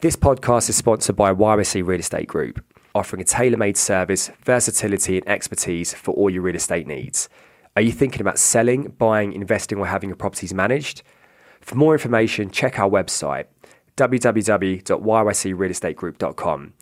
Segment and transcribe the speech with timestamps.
[0.00, 2.64] This podcast is sponsored by YYC Real Estate Group,
[2.94, 7.28] offering a tailor made service, versatility, and expertise for all your real estate needs.
[7.74, 11.02] Are you thinking about selling, buying, investing, or having your properties managed?
[11.60, 13.46] For more information, check our website
[13.96, 16.72] www.yycrealestategroup.com.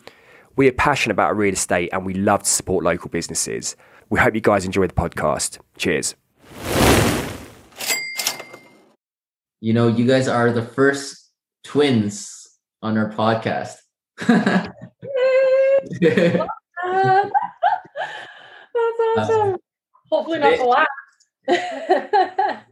[0.55, 3.75] We are passionate about real estate and we love to support local businesses.
[4.11, 5.57] We hope you guys enjoy the podcast.
[5.75, 6.13] Cheers.
[9.59, 11.31] You know, you guys are the first
[11.63, 12.36] twins
[12.87, 13.75] on our podcast.
[14.17, 14.69] That's
[19.17, 19.53] awesome.
[19.53, 19.57] Uh,
[20.09, 20.87] Hopefully not the last.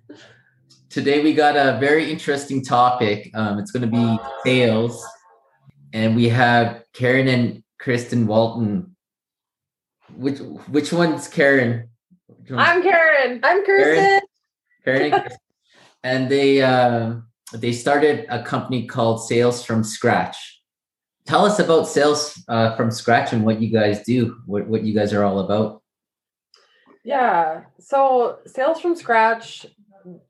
[0.90, 3.30] today we got a very interesting topic.
[3.34, 5.06] Um, it's going to be sales,
[5.92, 8.96] and we have Karen and Kristen Walton.
[10.16, 11.90] Which which one's Karen?
[12.28, 13.42] Which one's I'm Karen.
[13.44, 14.22] I'm Kristen.
[14.86, 15.38] Karen, Karen and,
[16.04, 17.16] and they uh,
[17.54, 20.62] they started a company called Sales from Scratch.
[21.26, 24.94] Tell us about Sales uh, from Scratch and what you guys do, what, what you
[24.94, 25.82] guys are all about.
[27.04, 27.64] Yeah.
[27.80, 29.66] So, Sales from Scratch,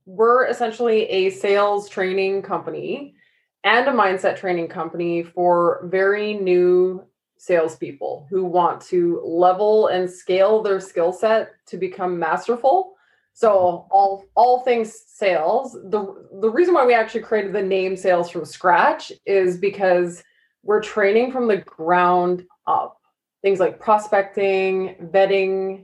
[0.06, 3.16] we're essentially a sales training company
[3.64, 7.04] and a mindset training company for very new
[7.38, 12.95] salespeople who want to level and scale their skill set to become masterful
[13.36, 15.74] so all all things sales.
[15.74, 20.24] The the reason why we actually created the name sales from scratch is because
[20.64, 22.98] we're training from the ground up.
[23.42, 25.84] Things like prospecting, vetting,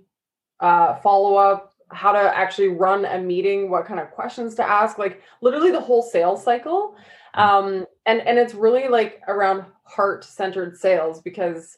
[0.62, 4.98] uh, follow up, how to actually run a meeting, what kind of questions to ask,
[4.98, 6.96] like literally the whole sales cycle.
[7.34, 11.78] Um, and and it's really like around heart centered sales because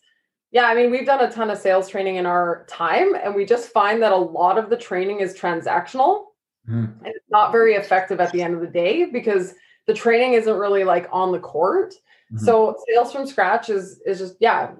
[0.53, 3.43] yeah, I mean, we've done a ton of sales training in our time, and we
[3.43, 6.25] just find that a lot of the training is transactional
[6.69, 6.85] mm.
[6.85, 9.55] and it's not very effective at the end of the day because
[9.87, 11.95] the training isn't really like on the court.
[12.31, 12.45] Mm-hmm.
[12.45, 14.71] So sales from scratch is is just yeah,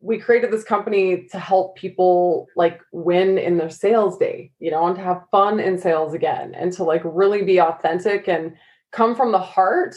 [0.00, 4.86] we created this company to help people like win in their sales day, you know,
[4.86, 8.54] and to have fun in sales again and to like really be authentic and
[8.92, 9.96] come from the heart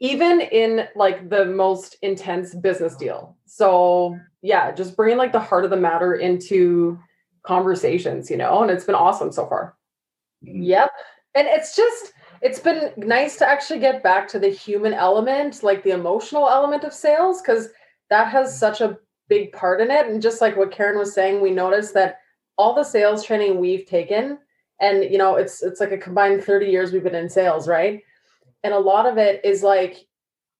[0.00, 3.36] even in like the most intense business deal.
[3.46, 6.98] So yeah, just bringing like the heart of the matter into
[7.42, 9.76] conversations, you know, and it's been awesome so far.
[10.46, 10.62] Mm-hmm.
[10.62, 10.90] Yep.
[11.34, 12.12] And it's just,
[12.42, 16.84] it's been nice to actually get back to the human element, like the emotional element
[16.84, 17.68] of sales, because
[18.10, 18.58] that has mm-hmm.
[18.58, 20.06] such a big part in it.
[20.06, 22.18] And just like what Karen was saying, we noticed that
[22.58, 24.38] all the sales training we've taken,
[24.80, 28.02] and you know, it's it's like a combined 30 years we've been in sales, right?
[28.66, 30.06] And a lot of it is like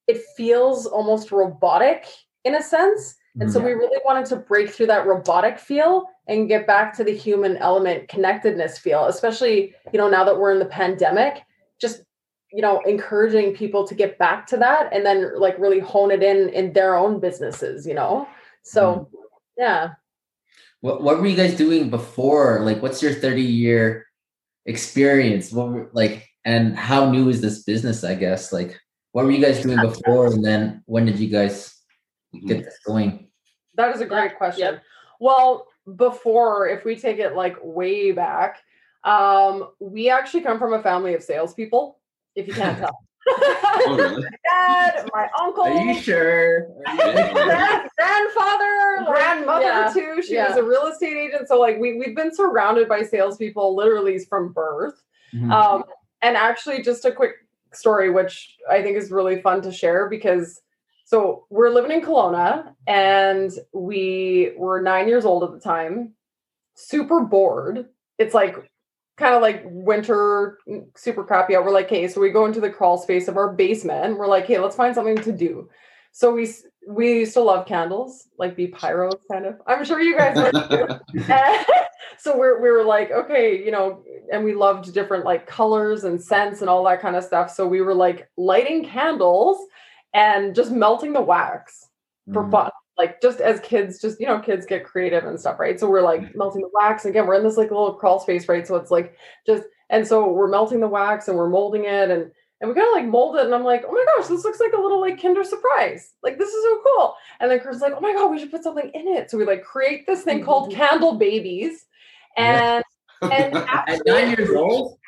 [0.07, 2.07] it feels almost robotic
[2.45, 3.17] in a sense.
[3.41, 3.81] And so we mm-hmm.
[3.81, 8.09] really wanted to break through that robotic feel and get back to the human element
[8.09, 11.45] connectedness feel especially you know now that we're in the pandemic
[11.79, 12.03] just
[12.51, 16.23] you know encouraging people to get back to that and then like really hone it
[16.23, 18.27] in in their own businesses you know?
[18.63, 19.19] So mm.
[19.59, 19.91] yeah.
[20.81, 22.61] What, what were you guys doing before?
[22.61, 24.07] Like what's your 30 year
[24.65, 25.53] experience?
[25.53, 28.81] What were, like and how new is this business i guess like
[29.13, 31.75] what were you guys doing before and then when did you guys
[32.47, 33.29] get this going
[33.75, 34.81] that is a great question yeah.
[35.21, 38.63] well before if we take it like way back
[39.05, 41.99] um we actually come from a family of salespeople
[42.35, 44.23] if you can't tell oh, really?
[44.23, 45.65] my dad, my uncle.
[45.65, 46.69] Are you sure?
[46.85, 49.93] Grand, grandfather, grandmother yeah.
[49.93, 50.23] too.
[50.23, 50.49] She yeah.
[50.49, 51.49] was a real estate agent.
[51.49, 55.03] So like we we've been surrounded by salespeople literally from birth.
[55.35, 55.51] Mm-hmm.
[55.51, 55.85] Um,
[56.23, 57.33] and actually, just a quick
[57.73, 60.61] story, which I think is really fun to share because
[61.07, 66.15] so we're living in Kelowna and we were nine years old at the time,
[66.75, 67.87] super bored.
[68.19, 68.57] It's like
[69.17, 70.59] kind of like winter,
[70.97, 71.65] super crappy out.
[71.65, 74.19] We're like, hey, so we go into the crawl space of our basement.
[74.19, 75.71] We're like, hey, let's find something to do.
[76.17, 76.51] So we
[76.89, 79.61] we used to love candles, like be pyro kind of.
[79.67, 80.35] I'm sure you guys
[82.19, 86.19] so we're we were like, okay, you know, and we loved different like colors and
[86.19, 87.51] scents and all that kind of stuff.
[87.51, 89.59] So we were like lighting candles
[90.15, 91.87] and just melting the wax
[92.33, 92.51] for mm.
[92.51, 92.71] fun.
[92.97, 95.79] Like just as kids, just you know, kids get creative and stuff, right?
[95.79, 97.05] So we're like melting the wax.
[97.05, 98.67] Again, we're in this like little crawl space, right?
[98.67, 102.31] So it's like just and so we're melting the wax and we're molding it and
[102.61, 104.61] and we kind of like mold it and I'm like, oh my gosh, this looks
[104.61, 106.15] like a little like Kinder surprise.
[106.23, 107.15] Like this is so cool.
[107.41, 109.31] And then Kurt's like, oh my god, we should put something in it.
[109.31, 111.85] So we like create this thing called candle babies.
[112.37, 112.83] And
[113.23, 114.99] and at nine years old.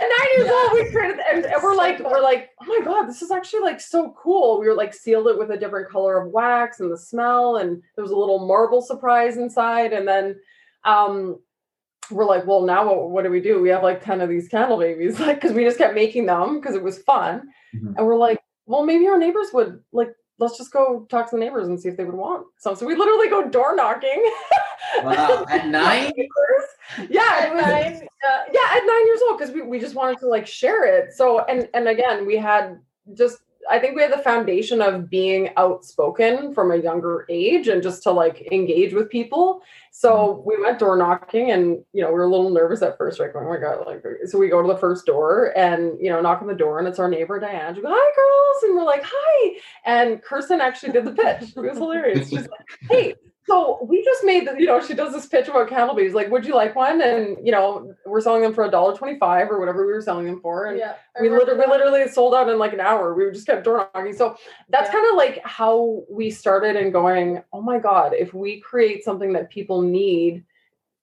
[0.00, 3.06] At nine years old, we created and, and we're like, we're like, oh my god,
[3.08, 4.60] this is actually like so cool.
[4.60, 7.82] We were like sealed it with a different color of wax and the smell, and
[7.96, 9.92] there was a little marble surprise inside.
[9.94, 10.36] And then
[10.84, 11.40] um
[12.10, 13.60] we're like, well, now what, what, do we do?
[13.60, 16.60] We have like 10 of these candle babies, like, because we just kept making them
[16.60, 17.48] because it was fun.
[17.74, 17.94] Mm-hmm.
[17.96, 21.40] And we're like, well, maybe our neighbors would like let's just go talk to the
[21.40, 22.76] neighbors and see if they would want some.
[22.76, 24.30] So we literally go door knocking.
[25.02, 26.12] Wow, at nine?
[27.10, 30.26] yeah, it was, uh, yeah, at nine years old because we, we just wanted to
[30.26, 31.12] like share it.
[31.12, 32.78] So and and again, we had
[33.14, 33.38] just
[33.70, 38.02] I think we had the foundation of being outspoken from a younger age and just
[38.04, 39.62] to like engage with people.
[39.90, 40.48] So mm-hmm.
[40.48, 43.32] we went door knocking and you know, we were a little nervous at first, like,
[43.34, 46.40] oh my god, like so we go to the first door and you know, knock
[46.40, 47.74] on the door and it's our neighbor Diane.
[47.74, 49.58] She goes, Hi girls, and we're like, Hi.
[49.84, 51.52] And Kirsten actually did the pitch.
[51.56, 52.28] It was hilarious.
[52.28, 53.14] She's like, Hey,
[53.48, 56.12] so we just made the, you know, she does this pitch about candle babies.
[56.12, 57.00] Like, would you like one?
[57.00, 60.26] And you know, we're selling them for a dollar twenty-five or whatever we were selling
[60.26, 60.66] them for.
[60.66, 63.14] And yeah, we literally, we literally sold out in like an hour.
[63.14, 64.14] We were just kept door knocking.
[64.14, 64.36] So
[64.68, 64.92] that's yeah.
[64.92, 69.32] kind of like how we started and going, oh my God, if we create something
[69.32, 70.44] that people need,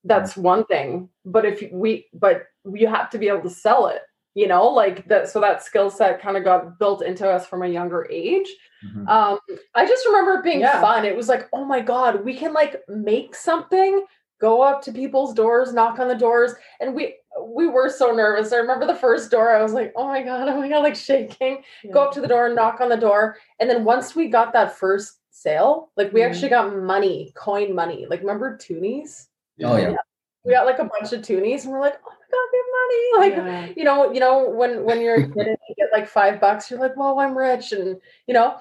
[0.04, 1.08] that's one thing.
[1.24, 4.02] But if we but you have to be able to sell it
[4.34, 7.62] you know like that so that skill set kind of got built into us from
[7.62, 8.48] a younger age
[8.84, 9.08] mm-hmm.
[9.08, 9.38] um
[9.74, 10.80] i just remember it being yeah.
[10.80, 14.04] fun it was like oh my god we can like make something
[14.40, 17.14] go up to people's doors knock on the doors and we
[17.48, 20.48] we were so nervous i remember the first door i was like oh my god
[20.48, 21.92] oh my god like shaking yeah.
[21.92, 24.52] go up to the door and knock on the door and then once we got
[24.52, 26.30] that first sale like we mm-hmm.
[26.30, 29.26] actually got money coin money like remember toonies
[29.62, 29.90] oh yeah.
[29.90, 29.96] yeah
[30.44, 33.02] we got like a bunch of toonies and we're like oh we have money.
[33.16, 33.72] Like yeah.
[33.76, 36.70] you know you know when when you're a kid and you get like five bucks
[36.70, 37.96] you're like well i'm rich and
[38.26, 38.58] you know?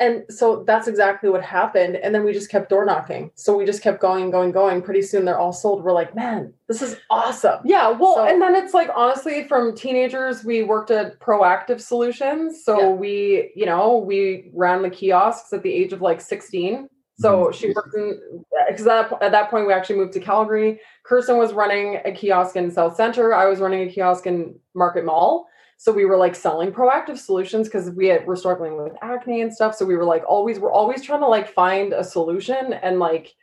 [0.00, 3.32] And so that's exactly what happened and then we just kept door knocking.
[3.34, 4.80] So we just kept going going going.
[4.80, 5.82] Pretty soon they're all sold.
[5.82, 7.60] We're like man this is awesome.
[7.64, 12.64] Yeah well so, and then it's like honestly from teenagers we worked at Proactiv solutions.
[12.64, 12.88] So yeah.
[12.90, 17.52] we you know we ran the kiosks at the age of like 16 so mm-hmm.
[17.52, 20.80] she worked in because at that point we actually moved to Calgary.
[21.04, 23.34] Kirsten was running a kiosk in Southcentre.
[23.34, 25.46] I was running a kiosk in Market Mall.
[25.78, 29.54] So we were like selling Proactiv solutions because we had, were struggling with acne and
[29.54, 29.74] stuff.
[29.74, 33.34] So we were like always we're always trying to like find a solution and like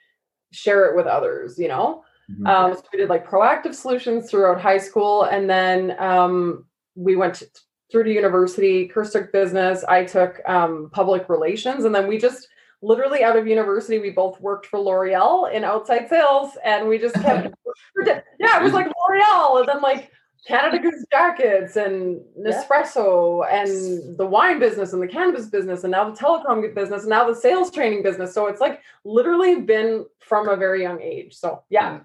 [0.51, 2.03] share it with others, you know.
[2.31, 2.47] Mm-hmm.
[2.47, 7.35] Um, so we did like Proactiv solutions throughout high school, and then um, we went
[7.35, 7.47] to,
[7.91, 8.87] through to university.
[8.87, 9.83] Kirsten took business.
[9.83, 12.47] I took um, public relations, and then we just
[12.85, 17.15] literally out of university, we both worked for L'Oreal in outside sales, and we just
[17.15, 17.53] kept.
[18.05, 20.11] yeah, it was like L'Oreal, and then like
[20.47, 23.63] Canada Goose jackets and Nespresso yeah.
[23.63, 27.27] and the wine business and the cannabis business and now the telecom business and now
[27.27, 28.33] the sales training business.
[28.33, 31.33] So it's like literally been from a very young age.
[31.33, 32.01] So yeah.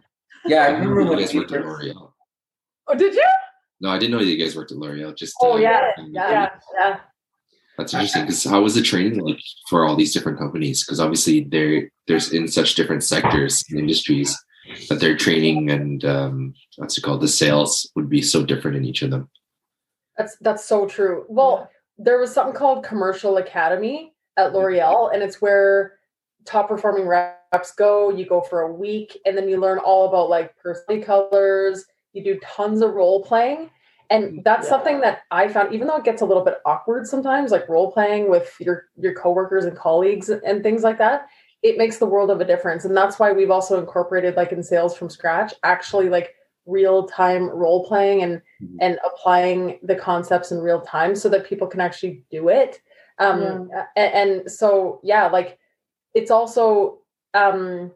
[0.47, 2.12] Yeah, I remember when you guys worked at L'Oreal.
[2.87, 3.26] Oh, did you?
[3.83, 5.15] No, I didn't know you guys worked at L'Oreal.
[5.15, 6.49] Just oh uh, yeah, yeah, yeah,
[6.79, 7.00] yeah.
[7.81, 9.41] That's interesting because how was the training like
[9.71, 10.85] for all these different companies?
[10.85, 14.37] Because obviously they're there's in such different sectors and industries
[14.91, 18.85] that their training and um, what's it called the sales would be so different in
[18.85, 19.31] each of them.
[20.19, 21.25] That's that's so true.
[21.31, 24.59] Well, there was something called Commercial Academy at mm-hmm.
[24.59, 25.94] L'Oreal, and it's where
[26.44, 28.11] top performing reps go.
[28.11, 31.87] You go for a week, and then you learn all about like personality colors.
[32.12, 33.71] You do tons of role playing
[34.11, 34.71] and mm, that's yeah.
[34.71, 37.91] something that i found even though it gets a little bit awkward sometimes like role
[37.93, 41.29] playing with your your coworkers and colleagues and things like that
[41.62, 44.62] it makes the world of a difference and that's why we've also incorporated like in
[44.62, 46.35] sales from scratch actually like
[46.67, 48.77] real time role playing and mm-hmm.
[48.81, 52.81] and applying the concepts in real time so that people can actually do it
[53.19, 53.85] um yeah.
[53.97, 55.59] and, and, so yeah like
[56.15, 56.99] it's also
[57.35, 57.90] um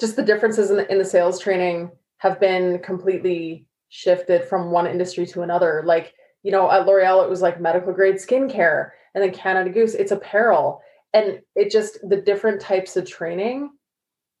[0.00, 4.86] just the differences in the, in the sales training have been completely shifted from one
[4.86, 5.82] industry to another.
[5.84, 9.94] Like, you know, at L'Oreal, it was like medical grade skincare, and then Canada Goose,
[9.94, 10.80] it's apparel.
[11.12, 13.70] And it just, the different types of training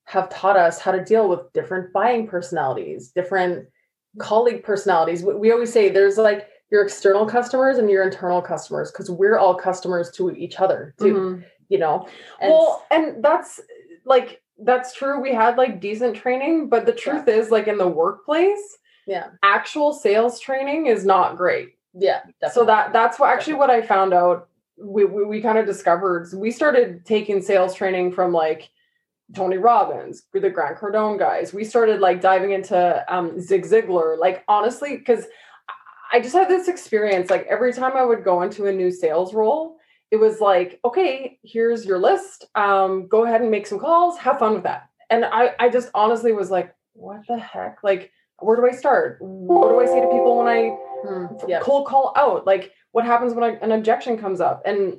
[0.04, 3.68] have taught us how to deal with different buying personalities, different
[4.18, 5.22] colleague personalities.
[5.22, 9.54] We always say there's like your external customers and your internal customers because we're all
[9.54, 11.42] customers to each other too, mm-hmm.
[11.68, 12.08] you know?
[12.40, 13.60] And well, and that's
[14.06, 15.20] like, that's true.
[15.20, 17.34] We had like decent training, but the truth yeah.
[17.34, 19.30] is, like in the workplace, yeah.
[19.42, 21.76] Actual sales training is not great.
[21.94, 22.50] Yeah definitely.
[22.54, 24.48] so that that's what actually what i found out.
[24.78, 28.70] We, we, we kind of discovered we started taking sales training from like
[29.34, 31.52] tony robbins the grant cardone guys.
[31.52, 34.18] We started like diving into um zig ziglar.
[34.18, 35.26] Like honestly because
[36.12, 39.32] i just had this experience like every time i would go into a new sales
[39.34, 39.76] role
[40.10, 42.46] it was like okay here's your list.
[42.54, 44.18] Um go ahead and make some calls.
[44.18, 44.88] Have fun with that.
[45.10, 47.78] And i i just honestly was like what the heck?
[47.82, 48.10] Like
[48.44, 49.18] where do I start?
[49.20, 50.68] What do I say to people when I
[51.04, 51.60] hmm, yeah.
[51.60, 52.46] cold call out?
[52.46, 54.62] Like, what happens when an objection comes up?
[54.64, 54.98] And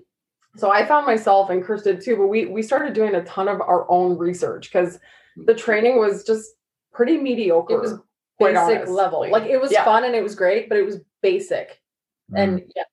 [0.56, 3.62] so I found myself and Kirsten too, but we we started doing a ton of
[3.62, 5.00] our own research because
[5.36, 6.52] the training was just
[6.94, 7.74] pretty mediocre.
[7.74, 8.00] It was
[8.40, 9.30] basic level.
[9.30, 9.84] Like it was yeah.
[9.84, 11.82] fun and it was great, but it was basic.
[12.32, 12.44] Mm.
[12.44, 12.84] And yeah.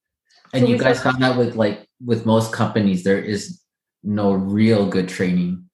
[0.52, 3.60] And so you guys found out with like with most companies, there is
[4.02, 5.69] no real good training.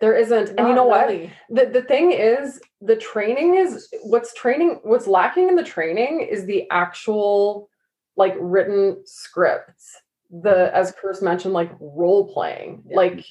[0.00, 0.50] There isn't.
[0.58, 1.08] And you know what?
[1.50, 6.44] The the thing is the training is what's training what's lacking in the training is
[6.46, 7.68] the actual
[8.16, 9.96] like written scripts.
[10.30, 12.82] The as Chris mentioned, like role playing.
[12.86, 12.96] Yeah.
[12.96, 13.24] Like,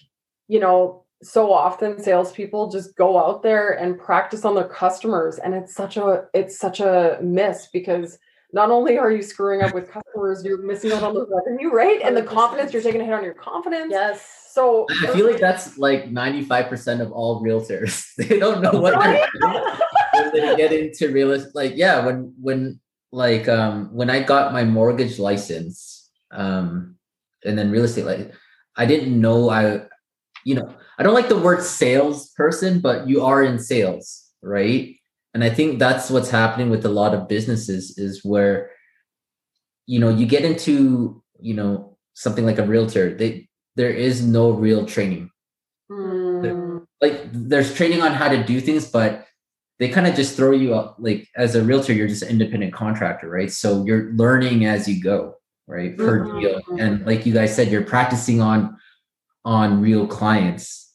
[0.48, 5.38] you know, so often salespeople just go out there and practice on their customers.
[5.38, 8.18] And it's such a it's such a miss because
[8.54, 12.02] not only are you screwing up with customers, you're missing out on the revenue, right?
[12.02, 13.92] And the confidence, you're taking a hit on your confidence.
[13.92, 14.47] Yes.
[14.58, 18.10] So I feel like that's like 95% of all realtors.
[18.18, 21.54] They don't know what they're they get into real estate.
[21.54, 22.80] Like, yeah, when when
[23.12, 26.96] like um when I got my mortgage license, um,
[27.46, 28.34] and then real estate, like
[28.76, 29.86] I didn't know I,
[30.44, 34.96] you know, I don't like the word salesperson, but you are in sales, right?
[35.36, 38.72] And I think that's what's happening with a lot of businesses is where,
[39.86, 43.47] you know, you get into, you know, something like a realtor, they
[43.78, 45.30] there is no real training
[45.90, 49.26] Mm, like there's training on how to do things, but
[49.80, 52.74] they kind of just throw you up like as a realtor, you're just an independent
[52.74, 53.52] contractor, right?
[53.52, 55.36] So you're learning as you go,
[55.68, 55.96] right?
[55.96, 56.62] Per Mhm, deal.
[56.80, 58.78] And like you guys said, you're practicing on
[59.46, 60.94] on real clients.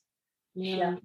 [0.55, 0.97] Yeah.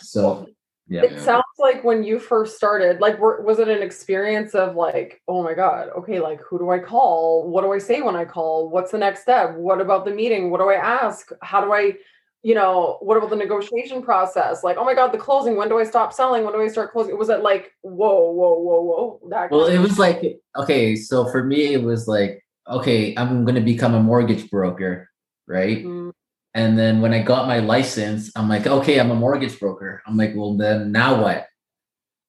[0.00, 0.46] So
[0.88, 1.04] yeah.
[1.04, 5.22] It sounds like when you first started, like, were, was it an experience of like,
[5.28, 7.48] oh my God, okay, like, who do I call?
[7.48, 8.68] What do I say when I call?
[8.68, 9.56] What's the next step?
[9.56, 10.50] What about the meeting?
[10.50, 11.30] What do I ask?
[11.40, 11.94] How do I,
[12.42, 14.64] you know, what about the negotiation process?
[14.64, 15.56] Like, oh my God, the closing.
[15.56, 16.42] When do I stop selling?
[16.44, 17.16] When do I start closing?
[17.16, 19.20] Was it like, whoa, whoa, whoa, whoa?
[19.30, 23.60] That Well, it was like okay, so for me it was like, okay, I'm gonna
[23.60, 25.08] become a mortgage broker,
[25.46, 25.84] right?
[25.84, 26.12] Mm,
[26.54, 30.02] And then when I got my license, I'm like, okay, I'm a mortgage broker.
[30.06, 31.46] I'm like, well, then now what?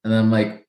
[0.04, 0.68] And I'm like,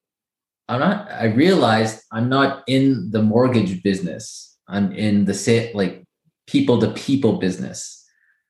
[0.68, 4.56] I'm not, I realized I'm not in the mortgage business.
[4.68, 6.04] I'm in the sit like
[6.46, 8.04] people to people business.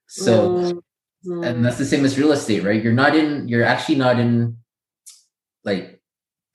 [0.06, 0.82] So, mm,
[1.26, 1.46] mm.
[1.46, 2.82] and that's the same as real estate, right?
[2.82, 4.58] You're not in, you're actually not in
[5.64, 6.00] like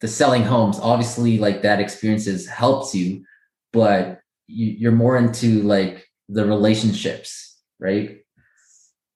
[0.02, 0.80] the selling homes.
[0.80, 3.26] Obviously, like that experiences helps you,
[3.74, 8.20] but you, you're more into like the relationships, right?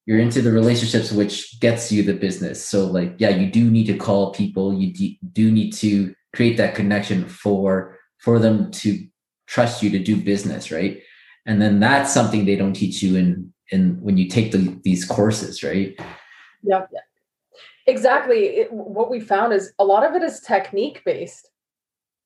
[0.06, 2.66] You're into the relationships, which gets you the business.
[2.66, 4.74] So, like, yeah, you do need to call people.
[4.74, 9.06] You do, do need to create that connection for for them to
[9.48, 11.02] trust you to do business, right?
[11.46, 15.06] And then that's something they don't teach you in in when you take the, these
[15.06, 15.98] courses, right?
[16.64, 16.90] Yep.
[17.88, 18.46] Exactly.
[18.60, 21.50] It, what we found is a lot of it is technique based.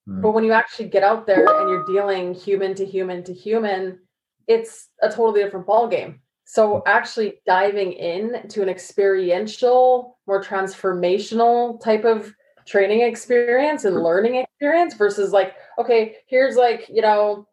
[0.08, 0.22] Mm.
[0.22, 4.00] But when you actually get out there and you're dealing human to human to human,
[4.48, 6.22] it's a totally different ball game.
[6.50, 12.34] So actually diving in to an experiential, more transformational type of
[12.66, 17.46] training experience and learning experience versus like, okay, here's like, you know,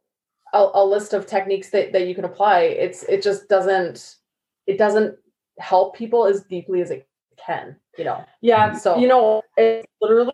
[0.53, 2.61] a, a list of techniques that, that you can apply.
[2.61, 4.15] It's it just doesn't
[4.69, 5.17] it doesn't
[5.59, 8.25] help people as deeply as it can, you know.
[8.43, 8.69] Yeah.
[8.69, 8.79] Mm-hmm.
[8.79, 10.33] So you know, it's literally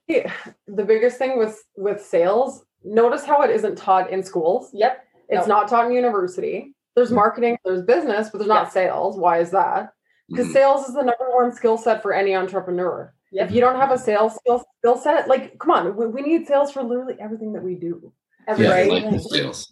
[0.66, 2.62] the biggest thing with with sales.
[2.84, 4.68] Notice how it isn't taught in schools.
[4.74, 5.02] Yep.
[5.30, 5.54] It's No.
[5.56, 6.74] not taught in university.
[6.96, 8.70] There's marketing, there's business, but there's not Yeah.
[8.70, 9.16] sales.
[9.16, 9.92] Why is that?
[10.28, 10.52] Because Mhm.
[10.52, 13.12] sales is the number one skill set for any entrepreneur.
[13.32, 13.48] Yep.
[13.48, 16.46] If you don't have a sales skill skill set, like come on, we, we need
[16.46, 18.12] sales for literally everything that we do.
[18.48, 18.72] Every Yeah.
[18.72, 18.90] Right.
[18.90, 19.68] like the sales.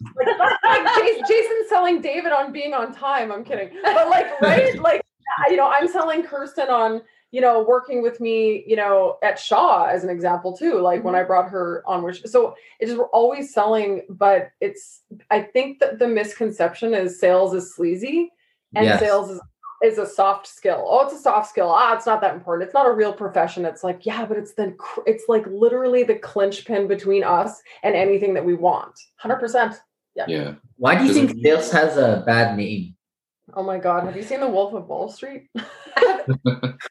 [0.63, 3.31] like Jason, Jason's selling David on being on time.
[3.31, 4.77] I'm kidding, but like, right?
[4.81, 5.01] Like,
[5.49, 9.85] you know, I'm selling Kirsten on, you know, working with me, you know, at Shaw
[9.85, 10.79] as an example too.
[10.79, 15.01] Like when I brought her on, which so it's just we're always selling, but it's
[15.29, 18.31] I think that the misconception is sales is sleazy
[18.75, 18.99] and Yes.
[18.99, 19.41] sales is
[19.81, 20.85] is a soft skill.
[20.87, 21.71] Oh, it's a soft skill.
[21.73, 22.67] Ah, it's not that important.
[22.67, 23.63] It's not a real profession.
[23.63, 27.95] It's like, yeah, but it's the it's like literally the clinch pin between us and
[27.95, 28.99] anything that we want.
[29.23, 29.79] 100%.
[30.15, 30.25] Yeah.
[30.27, 30.53] Yeah.
[30.77, 32.95] Why do you think sales has a bad name?
[33.53, 34.05] Oh my God!
[34.05, 35.49] Have you seen The Wolf of Wall Street?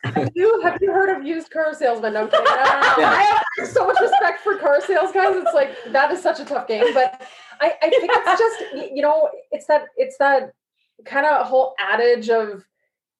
[0.05, 2.15] have you have you heard of used car salesmen?
[2.15, 2.45] No, kidding.
[2.45, 2.95] No, no, no.
[2.99, 3.11] Yeah.
[3.11, 5.37] I have so much respect for car sales guys.
[5.37, 7.23] It's like that is such a tough game, but
[7.61, 10.53] I, I think it's just you know it's that it's that
[11.05, 12.65] kind of whole adage of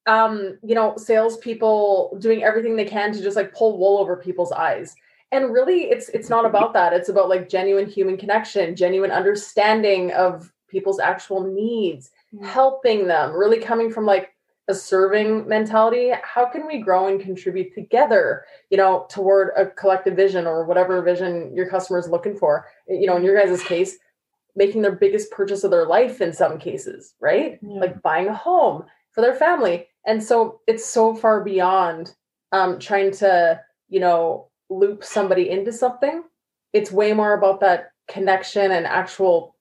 [0.07, 4.53] um you know salespeople doing everything they can to just like pull wool over people's
[4.53, 4.95] eyes.
[5.31, 6.95] And really, it's it's not about that.
[6.95, 12.45] It's about like genuine human connection, genuine understanding of people's actual needs Mm-hmm.
[12.45, 14.35] helping them, really coming from like
[14.69, 16.13] a serving mentality.
[16.23, 21.01] How can we grow and contribute together, you know, toward a collective vision or whatever
[21.01, 22.67] vision your customer is looking for?
[22.91, 23.51] Eh, you know, in your mm-hmm.
[23.51, 23.97] guys' case,
[24.55, 27.59] making their biggest purchase of their life in some cases, right?
[27.63, 27.81] Yeah.
[27.81, 29.87] Like buying a home for their family.
[30.05, 32.15] And so it's so far beyond
[32.53, 33.59] um, trying to,
[33.89, 36.25] you know, loop somebody into something.
[36.75, 39.57] It's way more about that connection and actual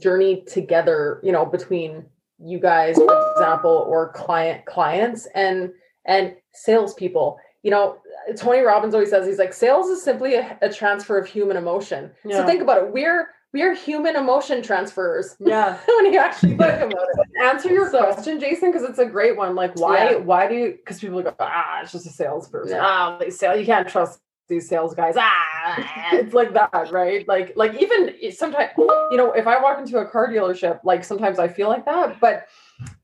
[0.00, 2.04] journey together, you know, between
[2.38, 5.70] you guys, for example, or client clients and
[6.04, 7.38] and salespeople.
[7.62, 7.98] You know,
[8.36, 12.10] Tony Robbins always says he's like sales is simply a, a transfer of human emotion.
[12.24, 12.38] Yeah.
[12.38, 12.92] So think about it.
[12.92, 15.34] We're we are human emotion transfers.
[15.40, 15.78] Yeah.
[15.96, 17.42] when you actually think about it.
[17.42, 19.54] Answer your So- question, Jason, because it's a great one.
[19.54, 20.10] Like, why?
[20.10, 20.16] Yeah.
[20.18, 20.72] Why do you?
[20.72, 22.78] Because people go, ah, it's just a salesperson.
[22.80, 23.56] Ah, they sell.
[23.56, 25.14] You can't trust these sales guys.
[25.18, 27.26] Ah, it's like that, right?
[27.28, 31.38] Like, like even sometimes, you know, if I walk into a car dealership, like sometimes
[31.38, 32.20] I feel like that.
[32.20, 32.46] But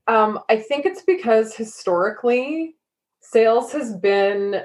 [0.07, 2.75] um, I think it's because historically,
[3.21, 4.61] sales has been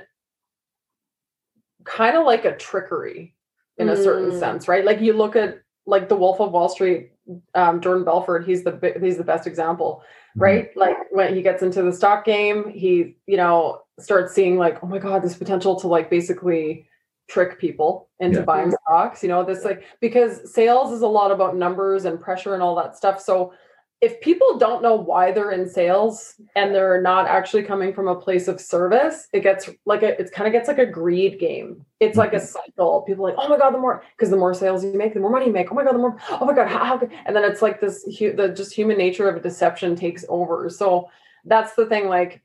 [1.84, 3.34] kind of like a trickery
[3.78, 4.38] in a certain Mm.
[4.38, 4.84] sense, right?
[4.84, 7.12] Like you look at like the Wolf of Wall Street,
[7.54, 8.44] um, Jordan Belfort.
[8.44, 10.02] He's the he's the best example,
[10.36, 10.76] right?
[10.76, 14.86] Like when he gets into the stock game, he you know starts seeing like, oh
[14.86, 16.86] my god, this potential to like basically
[17.28, 18.44] trick people into Yeah.
[18.44, 19.22] buying stocks.
[19.22, 22.74] You know, this like because sales is a lot about numbers and pressure and all
[22.76, 23.20] that stuff.
[23.20, 23.52] So
[24.00, 28.14] if people don't know why they're in sales and they're not actually coming from a
[28.14, 31.84] place of service, it gets like a, it kind of gets like a greed game.
[31.98, 32.46] It's like a mm-hmm.
[32.46, 33.02] cycle.
[33.02, 35.20] People are like, oh my god, the more because the more sales you make, the
[35.20, 35.72] more money you make.
[35.72, 36.16] Oh my god, the more.
[36.30, 39.28] Oh my god, how, how and then it's like this hu- the just human nature
[39.28, 40.70] of a deception takes over.
[40.70, 41.10] So
[41.44, 42.08] that's the thing.
[42.08, 42.40] Like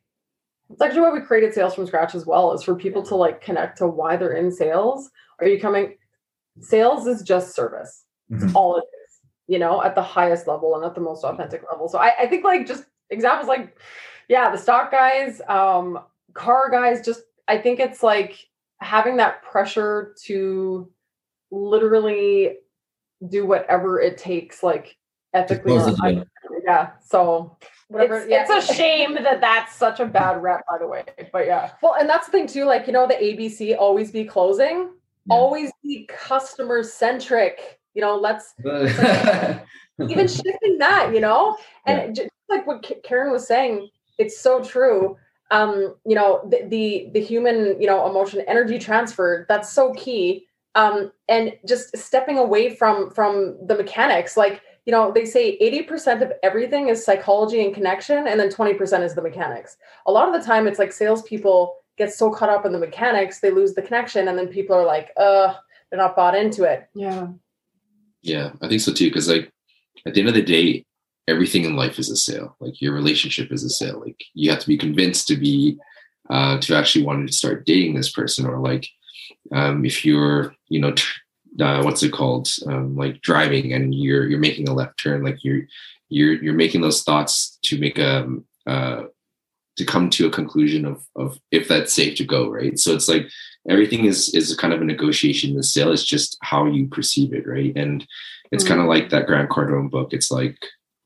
[0.73, 3.41] it's actually why we created sales from scratch as well, is for people to like
[3.41, 5.09] connect to why they're in sales.
[5.39, 5.97] Are you coming?
[6.59, 8.05] Sales is just service.
[8.29, 8.55] It's Mhm.
[8.55, 11.87] all it is, you know, at the highest level and at the most authentic level.
[11.87, 13.77] So I, I think like just examples like,
[14.27, 15.99] yeah, the stock guys, um,
[16.33, 18.37] car guys, just I think it's like
[18.79, 20.91] having that pressure to
[21.51, 22.57] literally
[23.29, 24.97] do whatever it takes, like
[25.33, 25.73] ethically.
[25.77, 26.25] close the or- deal.
[26.65, 26.91] yeah.
[27.01, 27.57] So
[27.93, 28.45] Whatever, it's, yeah.
[28.49, 31.03] it's a shame that that's such a bad rep, by the way.
[31.31, 31.71] But yeah.
[31.81, 32.65] Well, and that's the thing too.
[32.65, 34.89] Like you know, the ABC always be closing,
[35.27, 35.35] Yeah.
[35.35, 37.79] always be customer centric.
[37.93, 41.11] You know, let's even shifting that.
[41.13, 45.15] You know, and just like what Karen was saying, it's so true.
[45.51, 49.45] Um, you know, the, the the human, you know, emotion, energy transfer.
[49.47, 50.47] That's so key.
[50.75, 56.21] Um, and just stepping away from from the mechanics, like you know, they say 80%
[56.21, 59.77] of everything is psychology and connection, and then 20% is the mechanics.
[60.05, 63.39] A lot of the time, it's like salespeople get so caught up in the mechanics,
[63.39, 65.53] they lose the connection, and then people are like, uh,
[65.89, 66.89] they're not bought into it.
[66.93, 67.27] yeah.
[68.23, 69.09] Yeah, I think so too.
[69.09, 69.51] Because like
[70.07, 70.85] at the end of the day,
[71.27, 72.55] everything in life is a sale.
[72.61, 73.99] Like your relationship is a sale.
[73.99, 75.77] Like you have to be convinced to be
[76.29, 78.87] uh, to actually want to start dating this person, or like
[79.51, 81.19] um, if you're you know tr-
[81.59, 85.43] uh, what's it called um, like driving and you're you're making a left turn, like
[85.43, 85.61] you're
[86.09, 88.27] you're you're making those thoughts to make a
[88.65, 89.03] uh,
[89.77, 92.77] to come to a conclusion of of if that's safe to go, right?
[92.79, 93.27] So it's like
[93.69, 95.55] everything is is kind of a negotiation.
[95.55, 97.73] The sale is just how you perceive it, right?
[97.75, 98.05] And
[98.51, 100.13] it's kind of like that Grant Cardone book.
[100.13, 100.57] It's like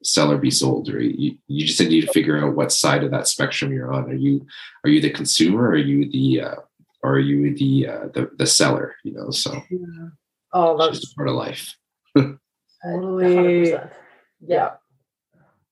[0.04, 1.04] sell or be sold, right?
[1.04, 4.10] You, you just need to figure out what side of that spectrum you're on.
[4.10, 4.46] Are you
[4.84, 5.64] are you the consumer?
[5.64, 6.56] Or are you the uh,
[7.04, 8.96] or are you the uh, the the seller?
[9.04, 9.62] You know, so
[10.54, 11.76] Oh, that's just part of life.
[12.84, 13.76] totally.
[14.46, 14.72] Yeah.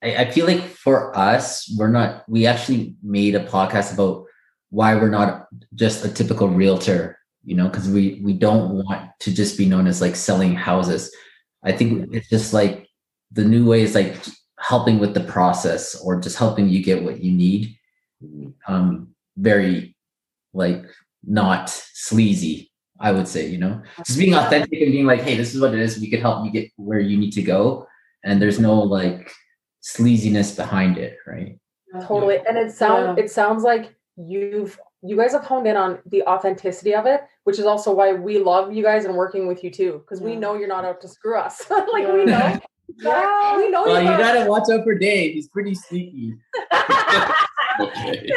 [0.04, 4.26] I, I feel like for us, we're not, we actually made a podcast about
[4.70, 9.34] why we're not just a typical realtor, you know, because we we don't want to
[9.34, 11.16] just be known as like selling houses.
[11.64, 12.88] I think it's just like
[13.32, 14.16] the new way is like
[14.60, 17.78] helping with the process or just helping you get what you need.
[18.68, 19.96] Um, very
[20.54, 20.86] like
[21.24, 25.54] not sleazy, I would say, you know, just being authentic and being like, hey, this
[25.54, 26.00] is what it is.
[26.00, 27.88] We could help you get where you need to go.
[28.24, 29.32] And there's no like
[29.84, 31.60] sleaziness behind it, right?
[32.08, 33.24] totally and it sounds Yeah.
[33.24, 37.58] it sounds like you've you guys have honed in on the authenticity of it which
[37.58, 40.56] is also why we love you guys and working with you too because we know
[40.56, 42.60] you're not out to screw us like we know
[42.98, 43.56] Yeah.
[43.58, 45.36] we know Well, you you're gotta watch out for Dave.
[45.36, 46.34] He's pretty sneaky.
[47.80, 48.30] Okay.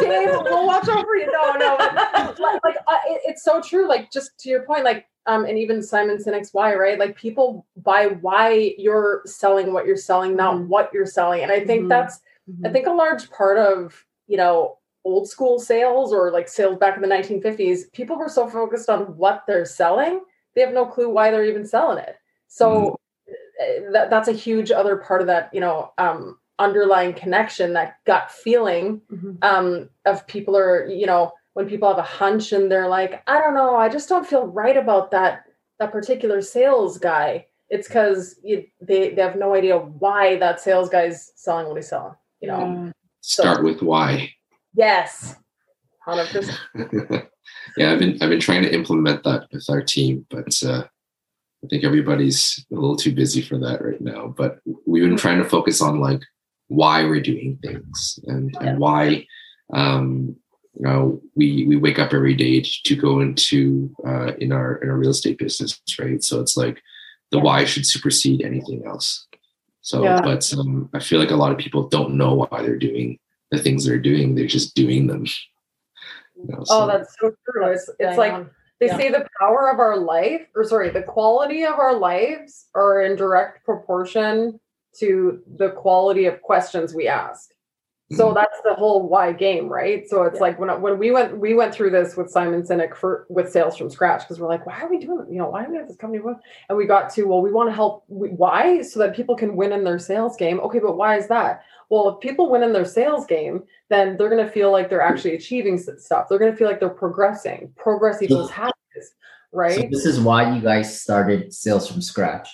[0.00, 1.30] Dave, we'll watch over you.
[1.32, 3.88] No, no, but, like, like uh, it, it's so true.
[3.88, 6.98] Like just to your point, like um, and even Simon Sinek's why, right?
[6.98, 10.68] Like people buy why you're selling what you're selling, not Mhm.
[10.68, 11.42] what you're selling.
[11.42, 11.88] And I think Mhm.
[11.88, 12.20] that's
[12.64, 16.96] I think a large part of you know old school sales or like sales back
[16.96, 20.20] in the 1950s, people were so focused on what they're selling,
[20.54, 22.16] they have no clue why they're even selling it.
[22.48, 22.98] So
[23.30, 27.96] uh, that, that's a huge other part of that, you know, um, underlying connection, that
[28.04, 29.38] gut feeling Mhm.
[29.42, 33.40] um, of people are, you know, when people have a hunch and they're like, I
[33.40, 35.44] don't know, I just don't feel right about that
[35.78, 37.46] that particular sales guy.
[37.70, 38.70] It's because they
[39.10, 42.14] they have no idea why that sales guy's selling what he's selling.
[42.40, 42.60] You know.
[42.86, 42.92] Yeah.
[43.20, 44.32] Start with why.
[44.74, 45.36] Yes.
[46.04, 46.58] Hundred percent.
[47.76, 50.84] yeah, I've been I've been trying to implement that with our team, but uh,
[51.64, 54.28] I think everybody's a little too busy for that right now.
[54.36, 56.22] But we've been trying to focus on like
[56.68, 59.26] why we're doing things and, and why
[59.72, 60.36] um,
[60.74, 64.88] you know we we wake up every day to go into uh, in our in
[64.90, 66.22] our real estate business, right?
[66.22, 66.80] So it's like
[67.30, 69.26] the why should supersede anything else.
[69.80, 70.20] So, Yeah.
[70.22, 73.18] but um, I feel like a lot of people don't know why they're doing
[73.50, 74.34] the things they're doing.
[74.34, 75.24] They're just doing them.
[76.36, 77.66] You know, Oh, that's so true.
[77.66, 78.50] It's, it's Bang like on.
[78.80, 78.96] they Yeah.
[78.96, 83.16] say the power of our life, or sorry, the quality of our lives are in
[83.16, 84.60] direct proportion
[84.96, 87.50] to the quality of questions we ask.
[88.12, 88.36] So Mhm.
[88.36, 90.08] that's the whole why game, right?
[90.08, 90.40] So it's Yeah.
[90.40, 93.76] like when when we went we went through this with Simon Sinek for with sales
[93.76, 95.30] from scratch because we're like, why are we doing it?
[95.30, 96.22] You know, why do we have this company?
[96.70, 98.04] And we got to well, we want to help.
[98.08, 98.80] We, why?
[98.80, 100.58] So that people can win in their sales game.
[100.60, 101.62] Okay, but why is that?
[101.90, 105.02] Well, if people win in their sales game, then they're going to feel like they're
[105.02, 106.28] actually achieving stuff.
[106.28, 107.72] They're going to feel like they're progressing.
[107.76, 109.14] Progress equals happiness,
[109.52, 109.82] right?
[109.82, 112.48] So this is why you guys started sales from scratch.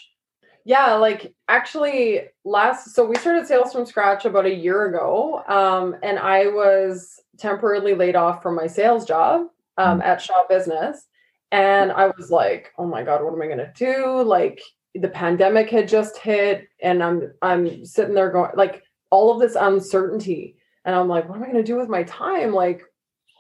[0.64, 5.42] Yeah, like actually last so we started sales from scratch about a year ago.
[5.46, 9.46] Um, and I was temporarily laid off from my sales job
[9.77, 11.07] um, at Shaw Business.
[11.53, 14.22] And I was like, oh my God, what am I gonna do?
[14.22, 14.61] Like
[14.94, 19.57] the pandemic had just hit and I'm I'm sitting there going like all of this
[19.57, 20.57] uncertainty.
[20.87, 22.55] And I'm like, what am I gonna do with my time?
[22.55, 22.83] Like,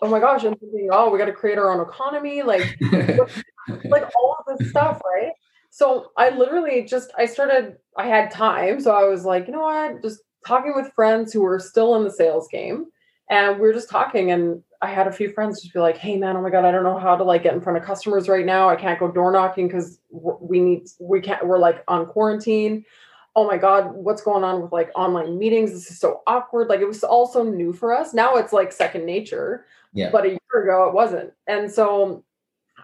[0.02, 2.42] oh my gosh, I'm thinking, oh, we gotta create our own economy.
[2.42, 2.76] Like
[3.84, 5.32] like all of this stuff, right?
[5.74, 9.62] So I literally just I started I had time, so I was like, you know
[9.62, 12.86] what, just talking with friends who were still in the sales game,
[13.28, 16.16] and we were just talking, and I had a few friends just be like, hey
[16.16, 18.28] man, oh my god, I don't know how to like get in front of customers
[18.28, 18.68] right now.
[18.68, 22.84] I can't go door knocking because we need we can't we're like on quarantine.
[23.34, 25.72] Oh my god, what's going on with like online meetings?
[25.72, 26.68] This is so awkward.
[26.68, 28.14] Like it was also new for us.
[28.14, 30.10] Now it's like second nature yeah.
[30.10, 31.32] but a year ago it wasn't.
[31.48, 32.24] And so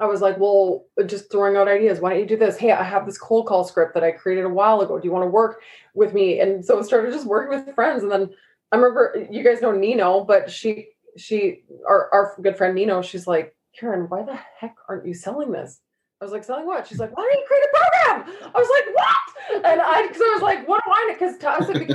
[0.00, 2.00] I was like, well, just throwing out ideas.
[2.00, 2.56] Why don't you do this?
[2.56, 4.98] Hey, I have this cold call script that I created a while ago.
[4.98, 5.60] Do you want to work
[5.94, 6.40] with me?
[6.40, 8.02] And so I started just working with friends.
[8.02, 8.30] And then
[8.72, 13.26] I remember you guys know Nino, but she she our, our good friend Nino, she's
[13.26, 15.80] like, Karen, why the heck aren't you selling this?
[16.20, 16.86] I was like, selling what?
[16.86, 18.52] She's like, why don't you create a program?
[18.54, 19.64] I was like, what?
[19.72, 21.10] And I, because I was like, what do I?
[21.12, 21.88] Because to us, it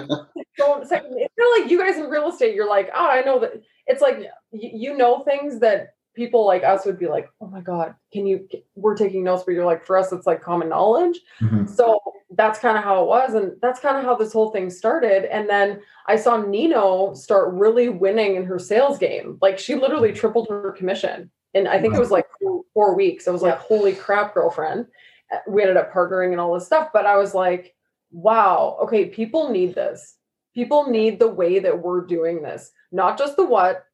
[0.58, 0.82] don't.
[0.82, 2.56] It's kind of like you guys in real estate.
[2.56, 3.54] You're like, oh, I know that.
[3.88, 4.20] It's like
[4.52, 8.48] you know things that people like us would be like, oh my god, can you?
[8.76, 11.20] We're taking notes, but you're like, for us, it's like common knowledge.
[11.42, 11.70] Mhm.
[11.70, 12.00] So
[12.32, 13.34] that's kind of how it was.
[13.34, 15.26] And that's kind of how this whole thing started.
[15.26, 19.38] And then I saw Nino start really winning in her sales game.
[19.42, 21.30] Like she literally tripled her commission.
[21.54, 22.26] And I think it was like
[22.74, 23.28] four, weeks.
[23.28, 24.88] I was like, holy crap, girlfriend.
[25.32, 26.90] Uh, We ended up partnering and all this stuff.
[26.92, 27.74] But I was like,
[28.12, 30.18] wow, okay, people need this.
[30.54, 33.86] People need the way that we're doing this, not just the what.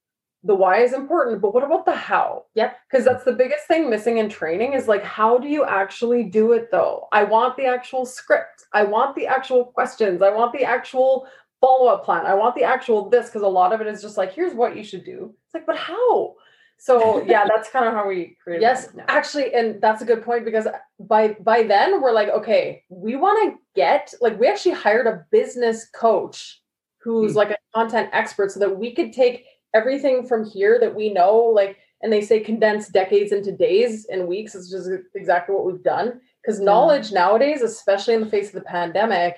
[0.43, 2.45] The why is important, but what about the how?
[2.56, 2.75] Yep.
[2.89, 6.54] Because that's the biggest thing missing in training is like, how do you actually do
[6.54, 7.08] it though?
[7.12, 8.65] I want the actual script.
[8.73, 10.21] I want the actual questions.
[10.21, 11.27] I want the actual
[11.60, 12.25] follow up plan.
[12.25, 14.75] I want the actual this because a lot of it is just like, here's what
[14.75, 15.34] you should do.
[15.45, 16.36] It's like, but how?
[16.80, 18.63] So yeah, that's kind of how we created.
[18.63, 20.67] Yes, actually, and that's a good point because
[20.99, 25.23] by by then we're like, okay, we want to get like we actually hired a
[25.32, 26.60] business coach
[27.04, 27.38] who's Hmm.
[27.38, 31.38] like a content expert so that we could take everything from here that we know,
[31.38, 35.84] like, and they say condense decades into days and weeks is just exactly what we've
[35.84, 36.20] done.
[36.42, 39.38] Because knowledge nowadays, especially in the face of the pandemic,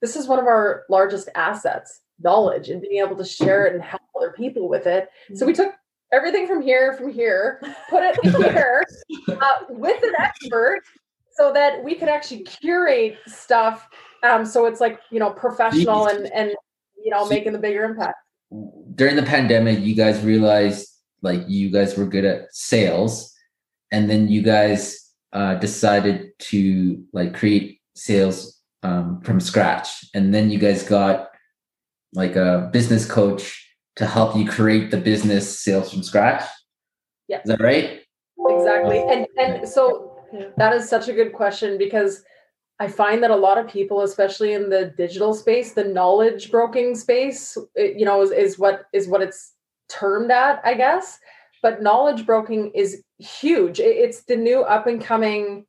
[0.00, 3.82] this is one of our largest assets, knowledge, and being able to share it and
[3.82, 5.08] help other people with it.
[5.34, 5.74] So we took
[6.12, 8.84] everything from here, from here, put it here
[9.28, 10.80] uh, with an expert
[11.32, 13.88] so that we could actually curate stuff.
[14.22, 16.50] Um, so it's like, you know, professional and, and,
[17.02, 18.16] you know, making the bigger impact.
[18.94, 20.88] During the pandemic, you guys realized
[21.22, 23.34] like you guys were good at sales,
[23.92, 30.50] and then you guys uh, decided to like create sales um, from scratch, and then
[30.50, 31.28] you guys got
[32.14, 36.42] like a business coach to help you create the business sales from scratch.
[37.28, 37.40] Yeah.
[37.42, 38.00] Is that right?
[38.48, 38.98] Exactly.
[38.98, 40.16] And, and so
[40.56, 42.22] that is such a good question because
[42.80, 46.94] I find that a lot of people, especially in the digital space, the knowledge broking
[46.96, 49.52] space, it, you know, is, is what is what it's
[49.90, 51.18] termed at, I guess.
[51.62, 53.80] But knowledge broking is huge.
[53.80, 55.66] It- it's the new up and coming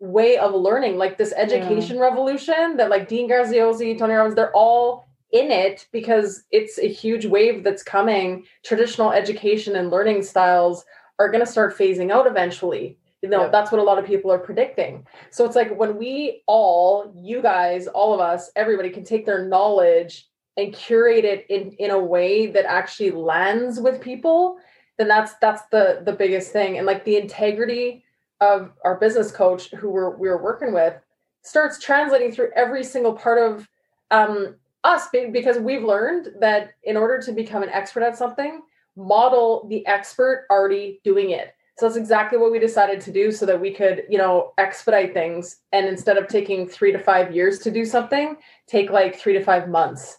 [0.00, 5.06] way of learning, like this education revolution that like Dean Graziosi, Tony Robbins, they're all
[5.32, 8.44] in it because it's a huge wave that's coming.
[8.64, 10.84] Traditional education and learning styles
[11.18, 12.98] are going to start phasing out eventually.
[13.24, 13.48] You know, Yeah.
[13.48, 15.06] that's what a lot of people are predicting.
[15.30, 19.46] So it's like when we all, you guys, all of us, everybody can take their
[19.46, 24.58] knowledge and curate it in in a way that actually lands with people,
[24.98, 26.76] then that's that's the the biggest thing.
[26.76, 28.04] And like the integrity
[28.42, 30.94] of our business coach who we're we're working with
[31.40, 33.66] starts translating through every single part of
[34.10, 38.60] um, us because we've learned that in order to become an expert at something,
[38.96, 41.54] model the expert already doing it.
[41.76, 45.12] So that's exactly what we decided to do so that we could, you know, expedite
[45.12, 45.56] things.
[45.72, 48.36] And instead of taking three to five years to do something,
[48.68, 50.18] take like three to five months.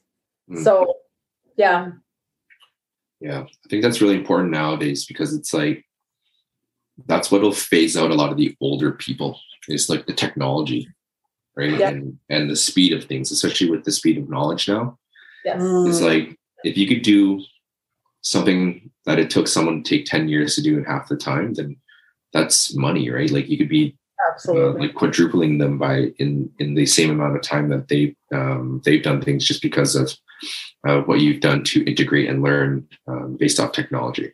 [0.51, 0.63] Mm.
[0.63, 0.95] So,
[1.55, 1.91] yeah.
[3.21, 3.43] Yeah.
[3.43, 5.85] I think that's really important nowadays because it's like,
[7.07, 9.39] that's what'll phase out a lot of the older people.
[9.67, 10.87] It's like the technology,
[11.55, 11.77] right?
[11.77, 11.93] Yep.
[11.93, 14.97] And and the speed of things, especially with the speed of knowledge now.
[15.43, 15.61] Yes.
[15.61, 17.43] It's like if you could do
[18.25, 21.53] something that it took someone to take 10 years to do in half the time,
[21.53, 21.77] then
[22.33, 23.29] that's money, right?
[23.29, 23.95] Like you could be
[24.31, 28.15] absolutely uh, like quadrupling them by in in the same amount of time that they
[28.33, 30.11] um, they've done things just because of
[30.87, 34.33] uh, what you've done to integrate and learn um, based off technology.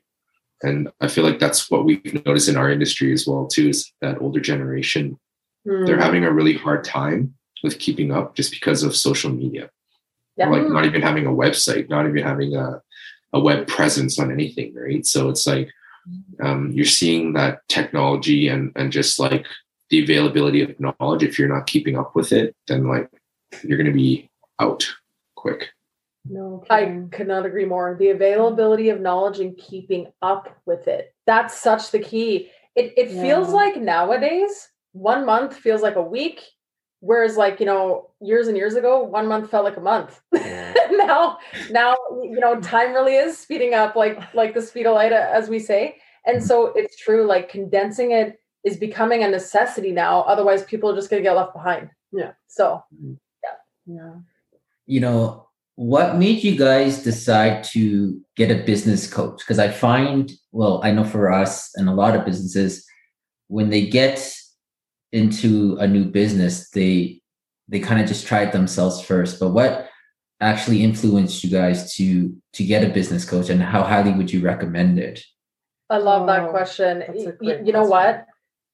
[0.64, 3.70] And I feel like that's what we've noticed in our industry as well too.
[3.70, 5.20] Is that older generation
[5.68, 5.86] mm.
[5.86, 9.70] they're having a really hard time with keeping up just because of social media.
[10.38, 10.50] Yeah.
[10.50, 12.82] Like not even having a website, not even having a
[13.34, 15.06] a web presence on anything, right?
[15.06, 15.70] So it's like
[16.41, 19.46] um, you're seeing that technology and and just like
[19.89, 21.24] the availability of knowledge.
[21.24, 23.10] If you're not keeping up with it, then like
[23.63, 24.88] you're going to be out
[25.36, 25.70] quick.
[26.30, 27.96] No, I could not agree more.
[27.98, 31.15] The availability of knowledge and keeping up with it.
[31.26, 32.52] That's such the key.
[32.76, 33.22] It it yeah.
[33.22, 36.41] feels like nowadays, one month feels like a week,
[37.02, 40.22] whereas like you know years and years ago one month felt like a month.
[40.34, 40.74] Yeah.
[40.92, 41.38] now
[41.70, 45.50] now you know time really is speeding up like like the speed of light as
[45.50, 45.98] we say.
[46.26, 46.46] And mm-hmm.
[46.46, 51.10] so it's true like condensing it is becoming a necessity now otherwise people are just
[51.10, 51.90] going to get left behind.
[52.14, 52.32] Yeah.
[52.48, 53.14] So mm-hmm.
[53.44, 53.96] yeah.
[53.96, 54.14] Yeah.
[54.86, 59.40] You know what made you guys decide to get a business coach?
[59.40, 62.86] Because i find well i know for us and a lot of businesses
[63.48, 64.34] when they get
[65.12, 67.21] into a new business, they
[67.67, 69.39] they kind of just tried themselves first.
[69.39, 69.89] But what
[70.39, 74.41] actually influenced you guys to to get a business coach, and how highly would you
[74.41, 75.24] recommend it?
[75.89, 77.04] I love oh, that question.
[77.41, 78.26] You, you know what?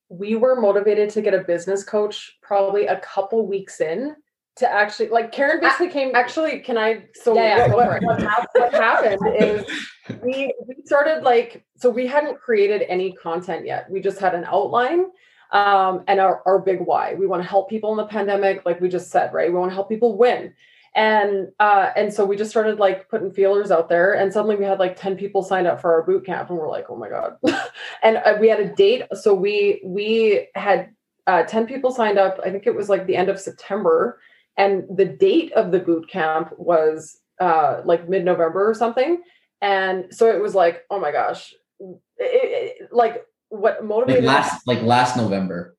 [0.09, 4.15] We were motivated to get a business coach probably a couple weeks in
[4.57, 8.47] to actually like Karen basically came actually can I so yeah, yeah, what, what, what,
[8.53, 9.65] what happened is
[10.23, 13.89] we we started like so we hadn't created any content yet.
[13.89, 15.05] We just had an outline
[15.51, 17.13] um, and our, our big why.
[17.13, 19.51] We want to help people in the pandemic, like we just said, right?
[19.51, 20.53] We want to help people win.
[20.95, 24.65] And uh, and so we just started like putting feelers out there, and suddenly we
[24.65, 27.07] had like ten people signed up for our boot camp, and we're like, oh my
[27.07, 27.35] god!
[28.01, 30.89] and uh, we had a date, so we we had
[31.27, 32.39] uh, ten people signed up.
[32.43, 34.19] I think it was like the end of September,
[34.57, 39.21] and the date of the boot camp was uh, like mid November or something.
[39.61, 44.67] And so it was like, oh my gosh, it, it, like what motivated like last
[44.67, 45.77] like last November.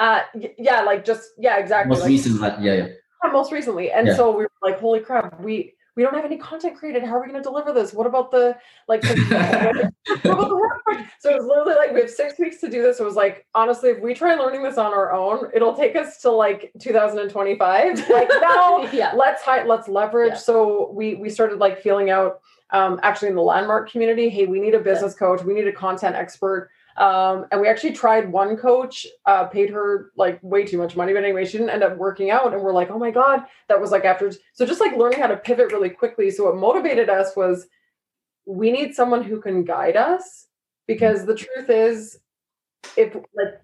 [0.00, 0.20] Uh
[0.58, 1.90] yeah, like just yeah, exactly.
[1.90, 2.88] Most like, recent, yeah, yeah.
[3.32, 4.16] Most recently, and yeah.
[4.16, 7.04] so we were like, "Holy crap, we we don't have any content created.
[7.04, 7.92] How are we going to deliver this?
[7.92, 8.56] What about the
[8.88, 9.02] like?
[9.04, 9.92] what
[10.24, 11.06] about the work?
[11.20, 12.98] So it was literally like we have six weeks to do this.
[12.98, 16.20] It was like honestly, if we try learning this on our own, it'll take us
[16.22, 18.08] to like 2025.
[18.14, 19.12] Like no, yeah.
[19.16, 20.32] let's hi- let's leverage.
[20.32, 20.38] Yeah.
[20.38, 24.28] So we we started like feeling out um, actually in the landmark community.
[24.28, 25.26] Hey, we need a business yeah.
[25.26, 25.42] coach.
[25.42, 26.70] We need a content expert.
[26.96, 31.12] Um, and we actually tried one coach, uh, paid her like way too much money,
[31.12, 32.52] but anyway, she didn't end up working out.
[32.52, 34.30] And we're like, oh my God, that was like after.
[34.52, 36.30] So just like learning how to pivot really quickly.
[36.30, 37.66] So what motivated us was
[38.46, 40.46] we need someone who can guide us
[40.86, 42.18] because the truth is,
[42.96, 43.60] if like,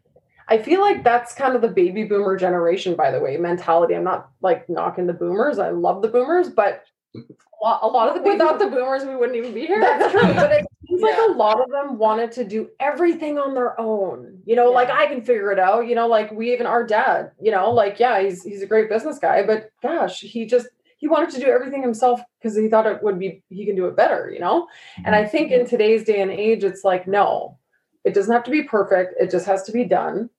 [0.49, 3.95] I feel like that's kind of the baby boomer generation, by the way, mentality.
[3.95, 5.61] I'm not like knocking the boomers.
[5.61, 6.83] I love the boomers, but
[7.15, 9.81] a lot of the without the boomers, we wouldn't even be here.
[9.81, 10.21] That's true.
[10.35, 11.09] But it seems yeah.
[11.09, 14.41] like a lot of them wanted to do everything on their own.
[14.47, 14.75] You know, yeah.
[14.75, 15.87] like I can figure it out.
[15.87, 17.33] You know, like we even our dad.
[17.41, 20.69] You know, like yeah, he's he's a great business guy, but gosh, he just
[20.99, 23.87] he wanted to do everything himself because he thought it would be he can do
[23.87, 24.31] it better.
[24.33, 24.67] You know,
[25.05, 25.69] and I think in mm-hmm.
[25.69, 27.59] today's day and age, it's like no,
[28.05, 29.15] it doesn't have to be perfect.
[29.21, 30.31] It just has to be done.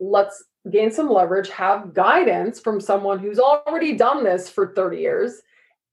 [0.00, 5.40] Let's gain some leverage, have guidance from someone who's already done this for 30 years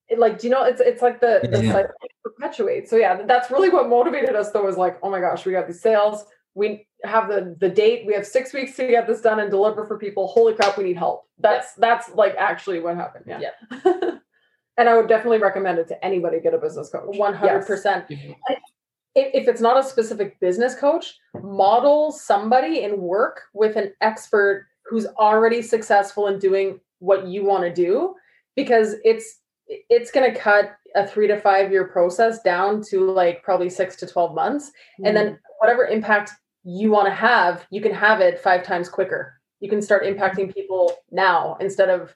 [0.09, 1.87] it, like do you know it's it's like the, the yeah.
[2.23, 5.51] perpetuates so yeah that's really what motivated us though was like oh my gosh we
[5.51, 9.21] got these sales we have the the date we have six weeks to get this
[9.21, 11.81] done and deliver for people holy crap we need help that's yeah.
[11.81, 13.39] that's like actually what happened yeah,
[13.71, 13.91] yeah.
[14.77, 18.35] and i would definitely recommend it to anybody get a business coach 100% yes.
[19.15, 25.07] if it's not a specific business coach model somebody in work with an expert who's
[25.17, 28.15] already successful in doing what you want to do
[28.55, 33.43] because it's it's going to cut a three to five year process down to like
[33.43, 34.67] probably six to 12 months.
[34.67, 35.05] Mm-hmm.
[35.05, 35.35] And then mm-hmm.
[35.59, 36.31] whatever impact
[36.63, 39.39] you want to have, you can have it five times quicker.
[39.59, 42.15] You can start impacting people now instead of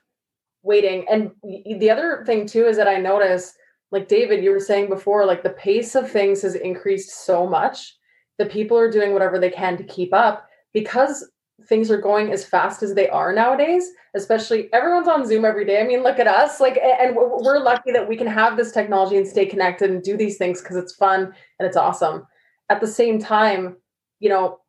[0.62, 1.06] waiting.
[1.10, 3.54] And the other thing too is that I notice,
[3.90, 7.96] like David, you were saying before, like the pace of things has increased so much
[8.38, 11.30] The people are doing whatever they can to keep up because
[11.66, 15.80] things are going as fast as they are nowadays especially everyone's on zoom every day.
[15.80, 19.16] I mean look at us like and we're lucky that we can have this technology
[19.16, 22.26] and stay connected and do these things because it's fun and it's awesome.
[22.68, 23.76] At the same time
[24.18, 24.60] you know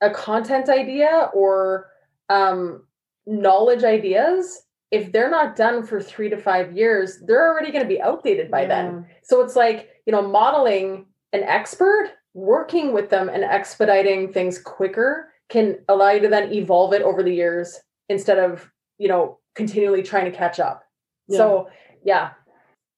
[0.00, 1.88] a content idea or
[2.28, 2.84] um,
[3.26, 7.88] knowledge ideas if they're not done for three to five years they're already going to
[7.88, 8.68] be outdated by yeah.
[8.68, 14.58] then so it's like you know modeling an expert working with them and expediting things
[14.58, 19.38] quicker can allow you to then evolve it over the years instead of you know
[19.54, 20.82] continually trying to catch up.
[21.28, 21.38] Yeah.
[21.38, 21.68] so
[22.04, 22.30] yeah.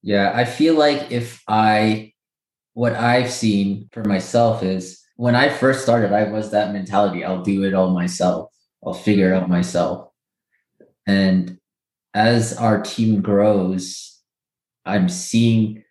[0.03, 2.13] Yeah i feel like if i
[2.75, 7.43] what i've seen for myself is when i first started i was that mentality i'll
[7.43, 8.51] do it all myself.
[8.85, 10.09] I'll figure it out myself.
[11.07, 11.59] And
[12.15, 14.21] as our team grows
[14.85, 15.83] i'm seeing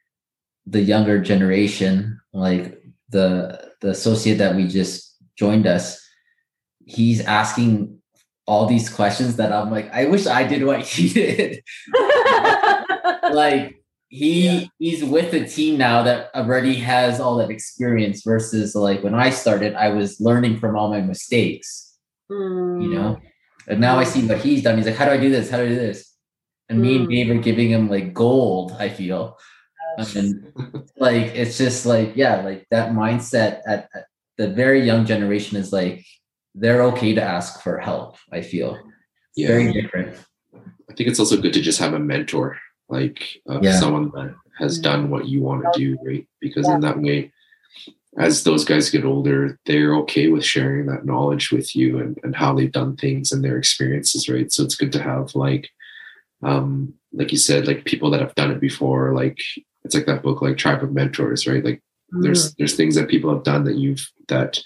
[0.65, 6.09] the younger generation like the the associate that we just joined us
[6.89, 7.99] he's asking
[8.47, 11.63] all these questions that I'm like, I wish I did what he did.
[13.32, 13.75] like
[14.10, 14.65] he yeah.
[14.80, 19.30] he's with a team now that already has all that experience versus like when I
[19.30, 21.95] started, I was learning from all my mistakes.
[22.32, 22.82] Mm.
[22.82, 23.19] You know?
[23.67, 24.78] And now I see what he's done.
[24.78, 25.52] He's like, How do I do this?
[25.52, 26.15] How do I do this?
[26.69, 26.82] And mm.
[26.82, 27.12] me and mm.
[27.12, 29.38] Dave are giving him like gold, I feel.
[30.15, 30.54] And
[30.97, 34.06] like it's just like, yeah, like that mindset at, at
[34.38, 36.06] the very young generation is like
[36.56, 38.18] they're okay to ask for help.
[38.32, 38.80] I feel
[39.36, 39.48] yeah.
[39.48, 40.18] very different.
[40.90, 42.58] I think it's also good to just have a mentor,
[42.90, 43.80] like uh, yeah.
[43.80, 46.28] someone that has done what you want to do, right?
[46.42, 46.76] Because yeah.
[46.76, 47.32] in that way,
[48.18, 52.36] as those guys get older, they're okay with sharing that knowledge with you and, and
[52.36, 54.52] how they've done things and their experiences, right?
[54.52, 55.70] So it's good to have like,
[56.42, 59.38] um, like you said, like people that have done it before, like
[59.84, 61.64] it's like that book, like Tribe of Mentors, right?
[61.64, 61.82] Like
[62.14, 62.24] mm.
[62.24, 64.60] there's there's things that people have done that you've that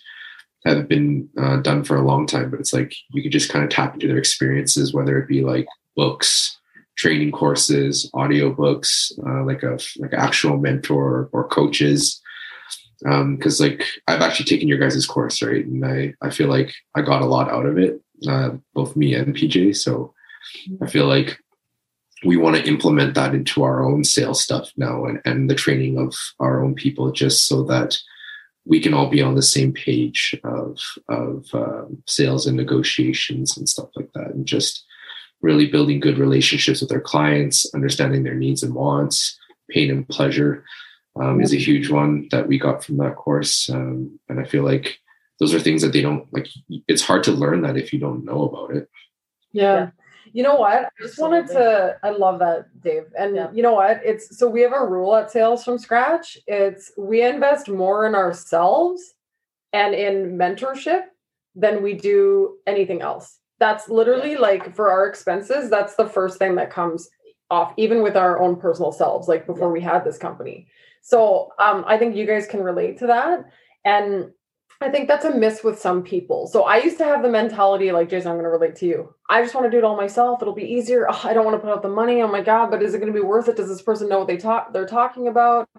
[0.66, 3.64] have been uh, done for a long time, but it's like you could just kind
[3.64, 6.58] of tap into their experiences, whether it be like books,
[6.96, 12.22] training courses, audiobooks, uh, like a like actual mentor or coaches.
[13.02, 16.74] Because um, like I've actually taken your guys' course, right, and I I feel like
[16.96, 19.76] I got a lot out of it, uh, both me and PJ.
[19.76, 20.14] So
[20.82, 21.38] I feel like
[22.24, 25.98] we want to implement that into our own sales stuff now and, and the training
[25.98, 27.98] of our own people just so that
[28.66, 30.78] we can all be on the same page of
[31.10, 34.86] of um, sales and negotiations and stuff like that, and just
[35.42, 39.38] really building good relationships with our clients, understanding their needs and wants,
[39.70, 40.64] pain and pleasure
[41.20, 44.64] um, is a huge one that we got from that course, um, and I feel
[44.64, 45.00] like
[45.40, 46.48] those are things that they don't like.
[46.88, 48.90] It's hard to learn that if you don't know about it.
[49.52, 49.92] Yeah.
[50.34, 50.86] You know what?
[50.86, 51.98] I just wanted to.
[52.04, 53.04] I love that, Dave.
[53.18, 53.52] And yeah.
[53.54, 54.02] you know what?
[54.04, 56.38] It's so we have a rule at Sales from Scratch.
[56.48, 59.14] It's we invest more in ourselves
[59.74, 61.04] and in mentorship
[61.56, 63.40] than we do anything else.
[63.60, 67.10] That's literally like for our expenses, that's the first thing that comes
[67.52, 69.74] off, even with our own personal selves, like before yeah.
[69.74, 70.68] we had this company.
[71.02, 73.46] So um, I think you guys can relate to that.
[73.86, 74.32] And
[74.82, 76.48] I think that's a miss with some people.
[76.48, 79.14] So I used to have the mentality like, Jason, I'm going to relate to you.
[79.30, 80.42] I just want to do it all myself.
[80.42, 81.08] It'll be easier.
[81.10, 82.22] Oh, I don't want to put out the money.
[82.22, 83.56] Oh my God, but is it going to be worth it?
[83.56, 85.70] Does this person know what they talk they're talking about?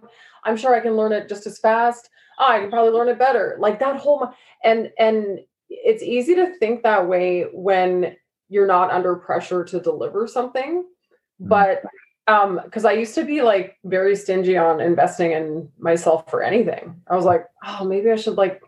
[0.45, 2.09] I'm sure I can learn it just as fast.
[2.39, 3.57] Oh, I can probably learn it better.
[3.61, 4.29] Like that whole
[4.63, 8.17] and and it's easy to think that way when
[8.49, 10.83] you're not under pressure to deliver something.
[10.83, 11.49] Mm-hmm.
[11.49, 11.83] But
[12.27, 16.97] um because i used to be like very stingy on investing in myself for anything
[17.09, 18.63] i was like oh maybe i should like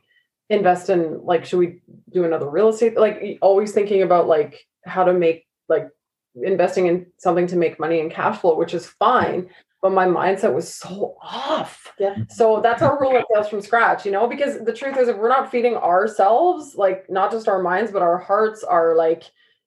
[0.48, 1.80] invest in like should we
[2.12, 5.88] do another real estate like always thinking about like how to make like
[6.37, 9.48] investing in something to make money and cash flow which is fine
[9.82, 11.92] but my mindset was so off.
[11.98, 12.16] Yeah.
[12.28, 15.16] So that's our rule of sales from scratch you know because the truth is if
[15.16, 19.24] we're not feeding ourselves like not just our minds but our hearts are like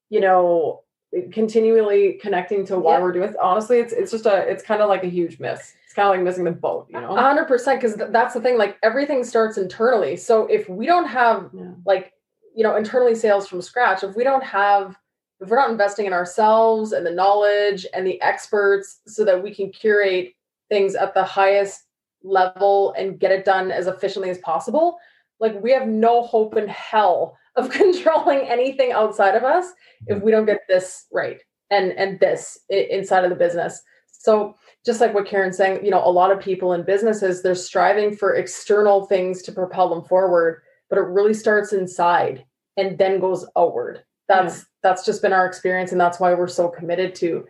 [0.10, 0.84] you know
[1.32, 3.02] continually connecting to why yeah.
[3.02, 5.74] we're doing it honestly it's it's just a it's kind of like a huge miss
[5.90, 7.10] it's kind of like missing the boat, you know?
[7.10, 8.60] 100% because th- that's the thing.
[8.60, 10.18] Like everything starts internally.
[10.18, 11.72] So if we don't have yeah.
[11.84, 12.14] like,
[12.56, 14.96] you know, internally sales from scratch, if we don't have,
[15.40, 19.52] if we're not investing in ourselves and the knowledge and the experts so that we
[19.52, 20.36] can curate
[20.70, 21.86] things at the highest
[22.22, 25.00] level and get it done as efficiently as possible,
[25.40, 29.72] like we have no hope in hell of controlling anything outside of us
[30.06, 30.22] if mm.
[30.22, 33.82] we don't get this right and and this inside of the business.
[34.20, 34.56] So
[34.86, 38.16] just like what Karen's saying, you know, a lot of people in businesses, they're striving
[38.16, 40.62] for external things to propel them forward.
[40.90, 42.46] but it really starts inside
[42.78, 44.04] and then goes outward.
[44.28, 44.64] That's yeah.
[44.84, 47.46] that's just been our experience, and that's why we're so committed to,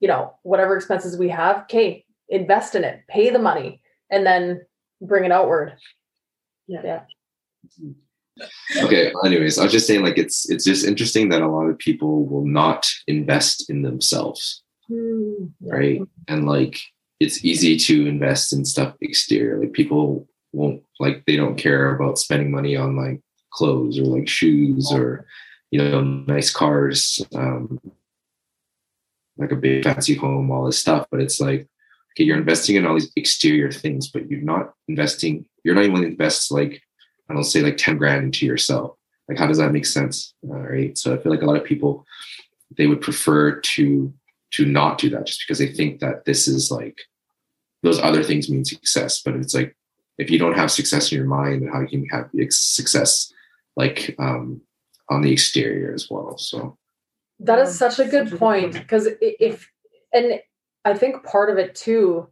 [0.00, 1.62] you know, whatever expenses we have.
[1.62, 4.62] Okay, invest in it, pay the money, and then
[5.00, 5.74] bring it outward.
[6.66, 6.82] Yeah.
[6.84, 7.00] Yeah.
[8.82, 9.12] Okay.
[9.24, 12.26] Anyways, I was just saying, like, it's it's just interesting that a lot of people
[12.26, 16.00] will not invest in themselves, right?
[16.28, 16.80] And like,
[17.20, 19.58] it's easy to invest in stuff exterior.
[19.58, 23.20] Like, people won't like they don't care about spending money on like
[23.50, 25.26] clothes or like shoes or
[25.70, 27.80] you know nice cars, um,
[29.38, 31.06] like a big fancy home, all this stuff.
[31.10, 31.68] But it's like,
[32.12, 35.46] okay, you're investing in all these exterior things, but you're not investing.
[35.64, 36.82] You're not even invest like
[37.32, 38.96] I don't say like 10 grand into yourself.
[39.28, 40.34] Like, how does that make sense?
[40.48, 40.96] All right.
[40.98, 42.04] So I feel like a lot of people,
[42.76, 44.12] they would prefer to,
[44.52, 46.98] to not do that just because they think that this is like,
[47.82, 49.20] those other things mean success.
[49.22, 49.76] But it's like,
[50.18, 53.32] if you don't have success in your mind, how you can have success
[53.76, 54.60] like um,
[55.10, 56.38] on the exterior as well?
[56.38, 56.76] So
[57.40, 59.70] that is such a good point because if,
[60.12, 60.40] and
[60.84, 62.28] I think part of it too,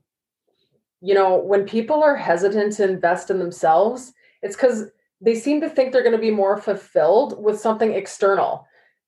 [1.00, 4.12] you know, when people are hesitant to invest in themselves,
[4.42, 4.84] it's because
[5.20, 8.66] they seem to think they're going to be more fulfilled with something external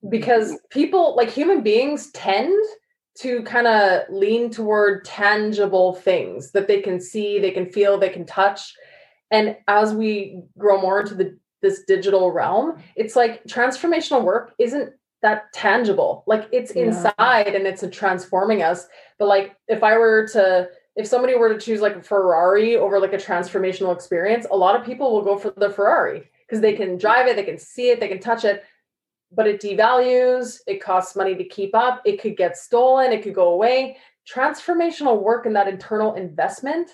[0.09, 0.57] because mm-hmm.
[0.71, 2.65] people like human beings tend
[3.19, 8.09] to kind of lean toward tangible things that they can see they can feel they
[8.09, 8.75] can touch.
[9.31, 14.93] And as we grow more into the this digital realm it's like transformational work isn't
[15.23, 16.25] that tangible.
[16.27, 16.87] Like it's yeah.
[16.87, 18.89] inside and it's transforming us.
[19.19, 23.01] But like if i were to if somebody were to choose like a Ferrari over
[23.01, 26.75] like a transformational experience, a lot of people will go for the Ferrari because they
[26.75, 28.65] can drive it, they can see it, they can touch it,
[29.35, 33.35] but it devalues, it costs money to keep up, it could get stolen, it could
[33.35, 33.97] go away.
[34.31, 36.91] Transformational work and that internal investment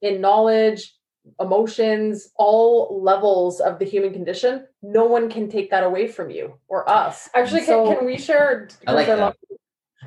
[0.00, 0.94] in knowledge,
[1.40, 6.54] emotions, all levels of the human condition, no one can take that away from you
[6.68, 7.28] or us.
[7.34, 8.68] Actually, so, can, can we share?
[8.86, 9.36] I like that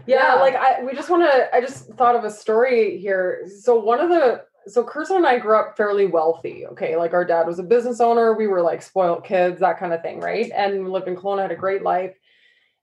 [0.08, 3.48] yeah, like I we just want to I just thought of a story here.
[3.62, 6.66] So one of the so Kirsten and I grew up fairly wealthy.
[6.68, 8.34] Okay, like our dad was a business owner.
[8.34, 10.52] We were like spoiled kids, that kind of thing, right?
[10.56, 12.16] And we lived in Kelowna, had a great life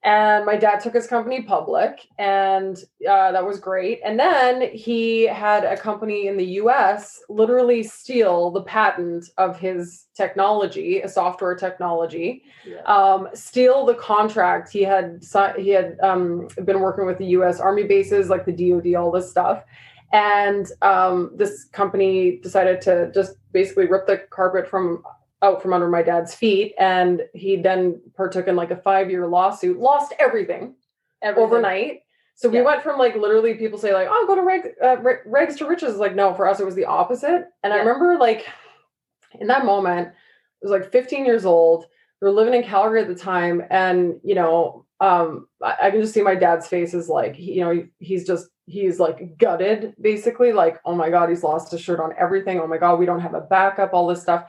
[0.04, 2.78] and my dad took his company public and
[3.08, 8.50] uh, that was great and then he had a company in the us literally steal
[8.50, 12.80] the patent of his technology a software technology yeah.
[12.82, 15.22] um, steal the contract he had
[15.56, 19.30] he had um, been working with the us army bases like the dod all this
[19.30, 19.62] stuff
[20.12, 25.02] and um, this company decided to just basically rip the carpet from
[25.42, 26.74] out from under my dad's feet.
[26.78, 30.74] And he then partook in like a five year lawsuit lost everything,
[31.22, 32.00] everything, overnight.
[32.34, 32.64] So we yeah.
[32.64, 35.96] went from like literally people say like oh go to reg, uh, regs to riches.
[35.96, 37.48] Like no for us it was the opposite.
[37.62, 37.74] And yeah.
[37.74, 38.46] i remember like
[39.40, 40.12] in that moment i
[40.62, 41.86] was like 15 years old.
[42.20, 43.62] We were living in calgary at the time.
[43.70, 47.54] And you know um I, I can just see my dad's face is like he,
[47.54, 51.72] you know he, he's just he's like gutted basically like oh my god he's lost
[51.72, 52.60] his shirt on everything.
[52.60, 54.46] Oh my god we don't have a backup all this stuff.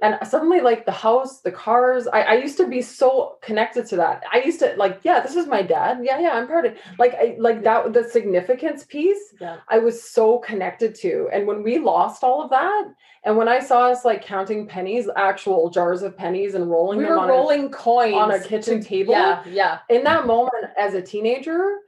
[0.00, 3.96] And suddenly like the house the cars I, I used to be so connected to
[3.96, 4.24] that.
[4.32, 6.00] I used to like yeah this is my dad.
[6.02, 9.58] Yeah yeah i'm proud of like i like that the significance piece yeah.
[9.68, 11.28] i was so connected to.
[11.32, 12.84] And when we lost all of that
[13.24, 17.04] and when i saw us like counting pennies actual jars of pennies and rolling we
[17.04, 19.78] them were on rolling a, coins on a kitchen table yeah yeah.
[19.88, 21.78] in that moment as a teenager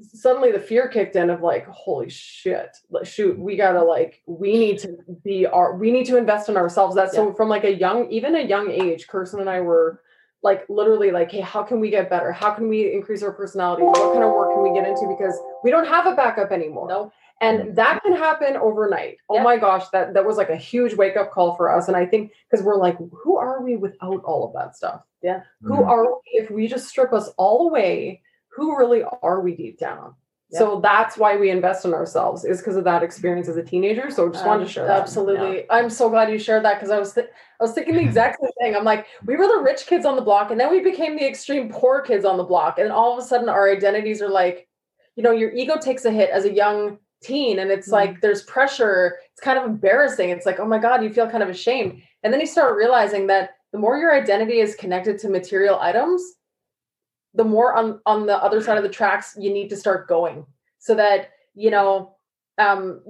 [0.00, 4.78] suddenly the fear kicked in of like holy shit shoot we gotta like we need
[4.78, 6.94] to be our we need to invest in ourselves.
[6.94, 7.20] That's yeah.
[7.20, 10.02] so from like a young even a young age kirsten and i were
[10.42, 12.30] like literally like hey how can we get better?
[12.30, 13.84] How can we increase our personality?
[13.84, 15.06] What kind of work can we get into?
[15.08, 16.88] Because we don't have a backup anymore.
[16.88, 19.18] No and that can happen overnight.
[19.28, 19.42] Oh yeah.
[19.42, 21.88] my gosh that that was like a huge wake up call for us.
[21.88, 25.02] And i think because we're like who are we without all of that stuff?
[25.22, 25.40] Yeah.
[25.62, 25.88] Who mm-hmm.
[25.88, 28.20] are we if we just strip us all away
[28.56, 30.14] who really are we deep down?
[30.50, 30.60] Yeah.
[30.60, 34.10] So that's why we invest in ourselves is because of that experience as a teenager.
[34.10, 35.00] So I just um, wanted to share that.
[35.00, 35.58] Absolutely.
[35.58, 35.64] Yeah.
[35.70, 37.26] I'm so glad you shared that because I was th-
[37.60, 38.76] I was thinking the exact same thing.
[38.76, 41.26] I'm like, we were the rich kids on the block and then we became the
[41.26, 42.78] extreme poor kids on the block.
[42.78, 44.68] And all of a sudden our identities are like,
[45.16, 47.94] you know, your ego takes a hit as a young teen and it's mm-hmm.
[47.94, 49.18] like there's pressure.
[49.32, 50.30] It's kind of embarrassing.
[50.30, 52.00] It's like, oh my God, you feel kind of ashamed.
[52.22, 56.22] And then you start realizing that the more your identity is connected to material items,
[57.36, 60.46] the more on on the other side of the tracks you need to start going
[60.78, 62.16] so that you know
[62.58, 63.00] um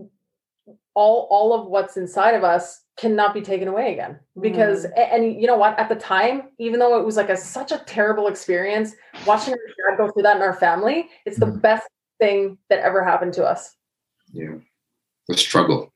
[0.94, 4.92] all all of what's inside of us cannot be taken away again because mm.
[4.96, 7.72] and, and, you know what at the time even though it was like a such
[7.72, 8.94] a terrible experience
[9.26, 11.60] watching our dad go through that in our family it's the mm.
[11.60, 11.86] best
[12.18, 13.76] thing that ever happened to us
[14.32, 14.54] yeah
[15.28, 15.92] the struggle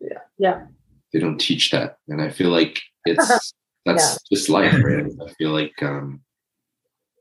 [0.00, 0.66] yeah yeah
[1.12, 3.52] they don't teach that and i feel like it's
[3.84, 4.36] that's yeah.
[4.36, 5.06] just life, right?
[5.26, 6.20] I feel like um,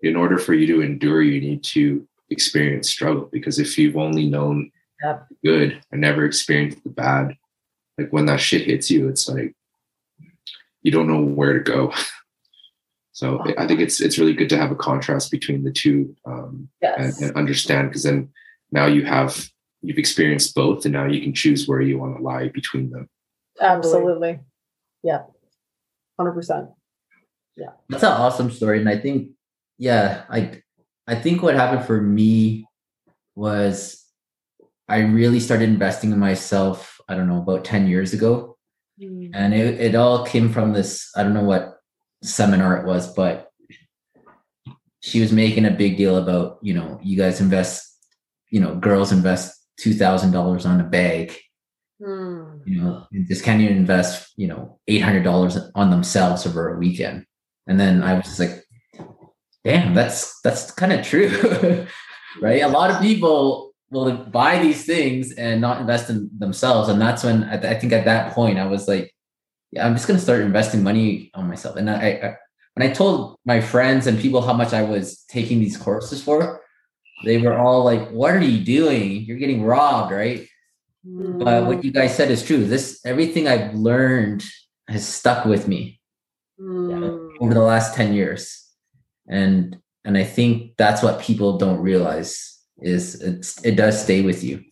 [0.02, 4.28] in order for you to endure, you need to experience struggle because if you've only
[4.28, 4.72] known
[5.04, 5.28] yep.
[5.44, 7.36] good and never experienced the bad,
[7.98, 9.56] like when that shit hits you, it's like
[10.82, 11.94] you don't know where to go.
[13.14, 16.70] So I think it's it's really good to have a contrast between the two um,
[16.82, 17.20] yes.
[17.20, 18.30] and, and understand because then
[18.72, 19.48] now you have
[19.84, 23.08] you've experienced both and now you can choose where you want to lie between them.
[23.60, 24.40] Absolutely.
[25.04, 25.24] Yeah.
[26.20, 26.74] 100%.
[27.56, 27.68] Yeah.
[27.90, 29.30] That's an awesome story and I think
[29.82, 30.62] yeah, I
[31.08, 32.68] I think what happened for me
[33.34, 34.06] was
[34.88, 38.58] I really started investing in myself, I don't know, about 10 years ago.
[39.02, 39.32] Mm.
[39.34, 41.80] And it, it all came from this, I don't know what
[42.22, 43.50] seminar it was, but
[45.02, 47.98] she was making a big deal about, you know, you guys invest,
[48.52, 51.36] you know, girls invest two thousand dollars on a bag.
[52.00, 52.62] Mm.
[52.68, 56.72] You know, and just can't even invest, you know, eight hundred dollars on themselves over
[56.72, 57.26] a weekend.
[57.66, 58.61] And then I was just like,
[59.64, 61.88] damn, that's that's kind of true.
[62.42, 62.62] right?
[62.62, 66.90] A lot of people will buy these things and not invest in themselves.
[66.90, 69.14] And that's when I, I think at that point I was like,
[69.72, 71.76] yeah, I'm just gonna start investing money on myself.
[71.76, 72.36] And I, I
[72.76, 76.62] when I told my friends and people how much I was taking these courses for,
[77.26, 79.24] they were all like, "What are you doing?
[79.24, 80.48] You're getting robbed, right?"
[81.06, 81.44] Mm.
[81.44, 82.66] But what you guys said is true.
[82.66, 84.46] This everything I've learned
[84.88, 86.00] has stuck with me
[86.60, 87.30] mm.
[87.40, 88.61] over the last ten years,
[89.32, 94.44] and and I think that's what people don't realize is it's, it does stay with
[94.44, 94.64] you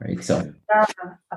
[0.00, 0.22] right?
[0.22, 0.86] So, yeah.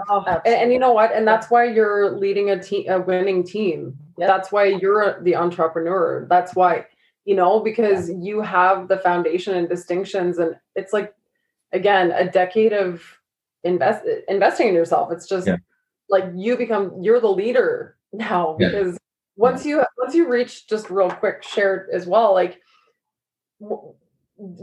[0.10, 1.14] oh, and, and, you know what?
[1.14, 3.98] And that's why you're leading a team, a winning team.
[4.18, 4.28] Yeah.
[4.28, 6.28] That's why you're the entrepreneur.
[6.30, 6.86] That's why,
[7.26, 8.16] you know, because yeah.
[8.20, 11.14] you have the foundation and distinctions, and it's like,
[11.72, 13.04] again, a decade of
[13.64, 15.12] invest investing in yourself.
[15.12, 15.58] It's just yeah.
[16.10, 18.98] like you become you're the leader now because
[19.38, 22.60] once you once you reach just real quick share as well like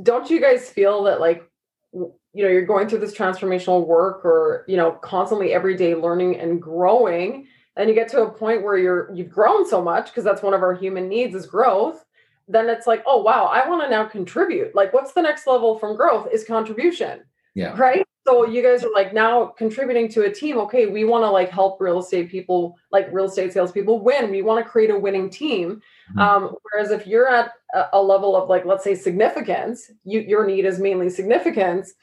[0.03, 1.49] don't you guys feel that like
[1.93, 6.39] you know you're going through this transformational work or you know constantly every day learning
[6.39, 7.47] and growing
[7.77, 10.55] and you get to a point where you're you've grown so much because that's one
[10.55, 12.05] of our human needs is growth
[12.49, 14.75] then it's like oh wow i want to now contribute.
[14.75, 17.23] Like what's the next level from growth is contribution
[17.55, 17.77] yeah.
[17.79, 21.31] right so you guys are like now contributing to a team okay we want to
[21.31, 24.99] like help real estate people like real estate salespeople win we want to create a
[24.99, 26.19] winning team mm-hmm.
[26.19, 30.47] um, whereas if you're at a, a level of like let's say significance you, your
[30.47, 31.95] need is mainly significance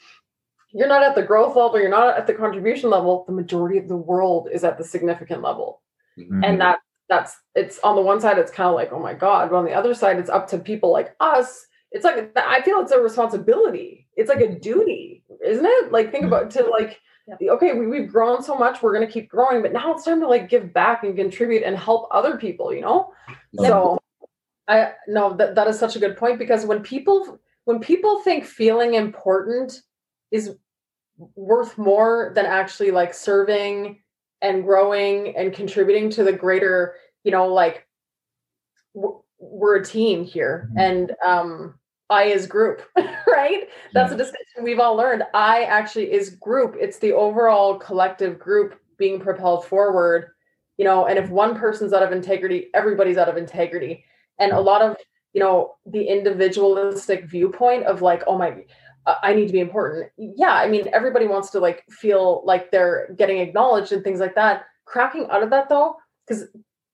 [0.72, 3.24] you're not at the growth level, you're not at the contribution level.
[3.26, 5.82] The majority of the world is at the significant level.
[6.18, 6.42] Mm-hmm.
[6.44, 9.50] And that that's it's on the one side, it's kind of like, oh my God.
[9.50, 11.66] But on the other side, it's up to people like us.
[11.90, 14.01] It's like I feel it's a responsibility.
[14.16, 15.92] It's like a duty, isn't it?
[15.92, 17.00] Like think about to like
[17.40, 20.28] okay, we, we've grown so much, we're gonna keep growing, but now it's time to
[20.28, 23.12] like give back and contribute and help other people, you know?
[23.52, 23.68] Yeah.
[23.68, 23.98] So
[24.68, 28.44] I no, that, that is such a good point because when people when people think
[28.44, 29.80] feeling important
[30.30, 30.56] is
[31.36, 34.00] worth more than actually like serving
[34.40, 37.86] and growing and contributing to the greater you know like
[39.38, 40.78] we're a team here mm-hmm.
[40.78, 41.74] and um
[42.12, 42.82] i is group
[43.26, 48.38] right that's a discussion we've all learned i actually is group it's the overall collective
[48.38, 50.28] group being propelled forward
[50.76, 54.04] you know and if one person's out of integrity everybody's out of integrity
[54.38, 54.96] and a lot of
[55.32, 58.62] you know the individualistic viewpoint of like oh my
[59.06, 60.10] uh, I need to be important.
[60.16, 64.34] Yeah, I mean, everybody wants to like feel like they're getting acknowledged and things like
[64.36, 64.66] that.
[64.84, 65.96] Cracking out of that though,
[66.26, 66.46] because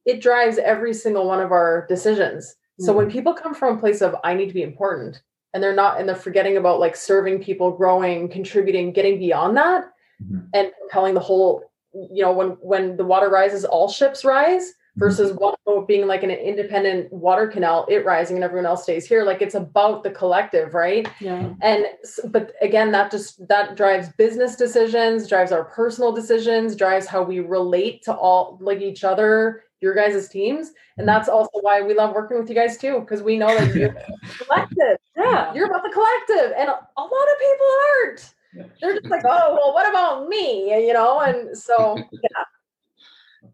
[0.07, 2.55] it drives every single one of our decisions.
[2.79, 2.85] Mm-hmm.
[2.85, 3.13] So when mm-hmm.
[3.13, 5.23] people come from a place of I need to be important
[5.53, 9.91] and they're not and they're forgetting about like serving people, growing, contributing, getting beyond that
[10.23, 10.47] mm-hmm.
[10.55, 15.33] and propelling the whole, you know, when when the water rises, all ships rise versus
[15.33, 19.23] one boat being like an independent water canal, it rising and everyone else stays here.
[19.25, 21.09] Like it's about the collective, right?
[21.21, 21.55] Yeah.
[21.63, 21.87] And
[22.27, 27.41] but again, that just that drives business decisions, drives our personal decisions, drives how we
[27.41, 30.73] relate to all like each other, your guys' teams.
[30.97, 33.75] And that's also why we love working with you guys too, because we know that
[33.75, 33.95] you're
[34.39, 34.99] collective.
[35.17, 36.53] Yeah, you're about the collective.
[36.57, 38.35] And a lot of people aren't.
[38.81, 40.87] They're just like, oh, well, what about me?
[40.87, 42.45] You know, and so yeah.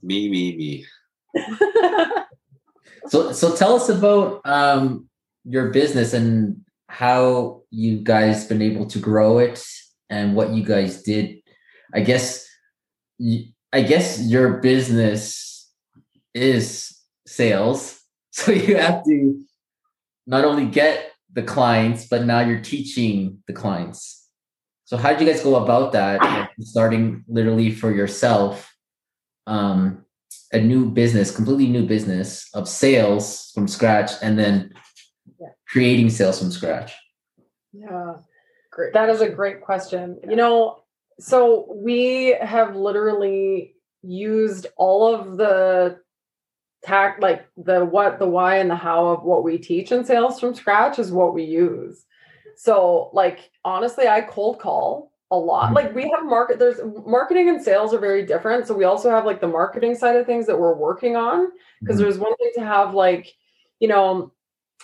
[0.03, 0.87] me, me, me.
[3.09, 5.09] so so tell us about um,
[5.45, 9.65] your business and how you guys been able to grow it
[10.11, 11.43] and what you guys did.
[11.93, 12.47] I guess
[13.73, 15.54] I guess your business
[16.35, 18.01] is sales.
[18.37, 19.45] So you have to
[20.27, 24.29] not only get the clients, but now you're teaching the clients.
[24.87, 26.51] So how did you guys go about that?
[26.59, 28.75] Starting literally for yourself,
[29.47, 30.05] um,
[30.53, 34.75] a new business, completely new business of sales from scratch and then
[35.41, 35.51] Yeah.
[35.69, 36.93] creating sales from scratch?
[37.73, 38.17] Yeah.
[38.73, 38.93] Great.
[38.95, 40.19] That is a great question.
[40.29, 40.83] You know,
[41.21, 46.01] so we have literally used all of the
[46.85, 50.39] tact, like the what, the why, and the how of what we teach in sales
[50.41, 52.05] from scratch is what we use.
[52.57, 55.71] So, like, honestly, I cold call a lot.
[55.71, 55.75] Mhm.
[55.75, 58.67] Like, we have market, there's marketing and sales are very different.
[58.67, 61.97] So, we also have like the marketing side of things that we're working on because
[61.97, 62.01] Mhm.
[62.01, 63.33] there's one thing to have like,
[63.81, 64.31] you know,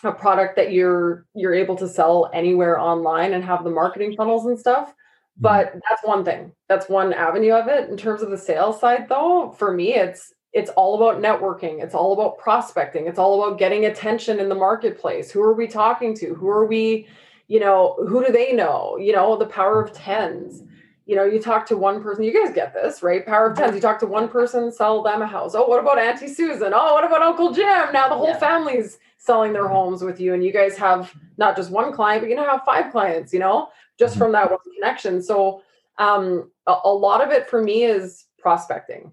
[0.03, 4.47] a product that you're you're able to sell anywhere online and have the marketing funnels
[4.47, 4.95] and stuff
[5.37, 9.09] but that's one thing that's one avenue of it in terms of the sales side
[9.11, 11.83] though for me it's it's all about networking.
[11.83, 13.07] It's all about prospecting.
[13.07, 15.31] It's all about getting attention in the marketplace.
[15.31, 16.35] Who are we talking to?
[16.35, 17.07] Who are we
[17.49, 18.97] you know who do they know?
[18.97, 20.63] You know the power of tens.
[21.07, 23.25] You know you talk to one person you guys get this right?
[23.27, 23.75] Power of tens.
[23.75, 25.55] You talk to one person sell them a house.
[25.55, 26.73] Oh what about auntie susan?
[26.75, 27.93] Oh what about uncle jim?
[27.93, 28.39] Now the whole Yeah.
[28.39, 32.31] family's selling their homes with you and you guys have not just one client but
[32.31, 34.19] you know have five clients you know just Mhm.
[34.19, 35.23] from that one connection.
[35.23, 35.63] So
[35.99, 39.11] um a, a lot of it for me is prospecting.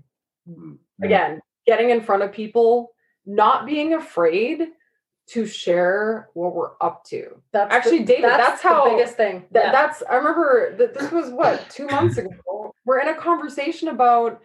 [0.49, 0.77] Mm.
[1.03, 2.91] Again getting in front of people
[3.25, 4.67] not being afraid
[5.29, 9.45] to share what we're up to That's Actually, the, David, that's the how- biggest thing.
[9.51, 9.71] that, Yeah.
[9.73, 14.39] that's i remember that this was what two months ago we're in a conversation about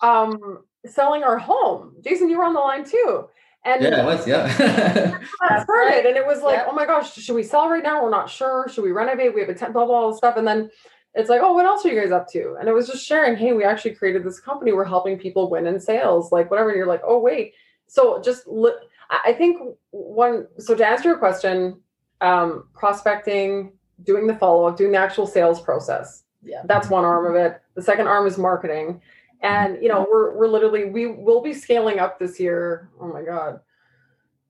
[0.00, 0.38] um
[0.86, 3.28] selling our home jason you were on the line too
[3.66, 4.46] and Yeah, it was, yeah.
[4.56, 6.06] that That's started right.
[6.06, 6.68] and it was like Yep.
[6.70, 9.40] oh my gosh should we sell right now we're not sure should we renovate we
[9.40, 10.70] have a tent blah blah blah stuff and then
[11.14, 12.56] it's like oh what else are you guys up to?
[12.58, 14.72] And it was just sharing hey we actually created this company.
[14.72, 16.70] We're helping people win in sales like whatever.
[16.70, 17.54] And you're like oh wait.
[17.86, 18.72] So just li-
[19.10, 21.80] I I think one so to answer your question
[22.20, 26.24] um prospecting doing the follow-up doing the actual sales process.
[26.42, 26.62] Yeah.
[26.64, 27.60] that's one arm of it.
[27.74, 29.02] The second arm is marketing.
[29.42, 33.22] And you know we're we're literally we will be scaling up this year oh my
[33.22, 33.60] god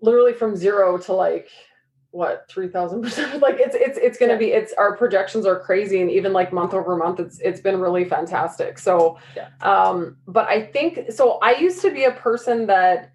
[0.01, 1.49] literally from zero to like
[2.13, 4.39] what 3000 percent like it's it's it's gonna Yeah.
[4.39, 7.79] be it's our projections are crazy and even like month over month it's it's been
[7.81, 9.49] really fantastic so Yeah.
[9.63, 13.13] um but i think so i used to be a person that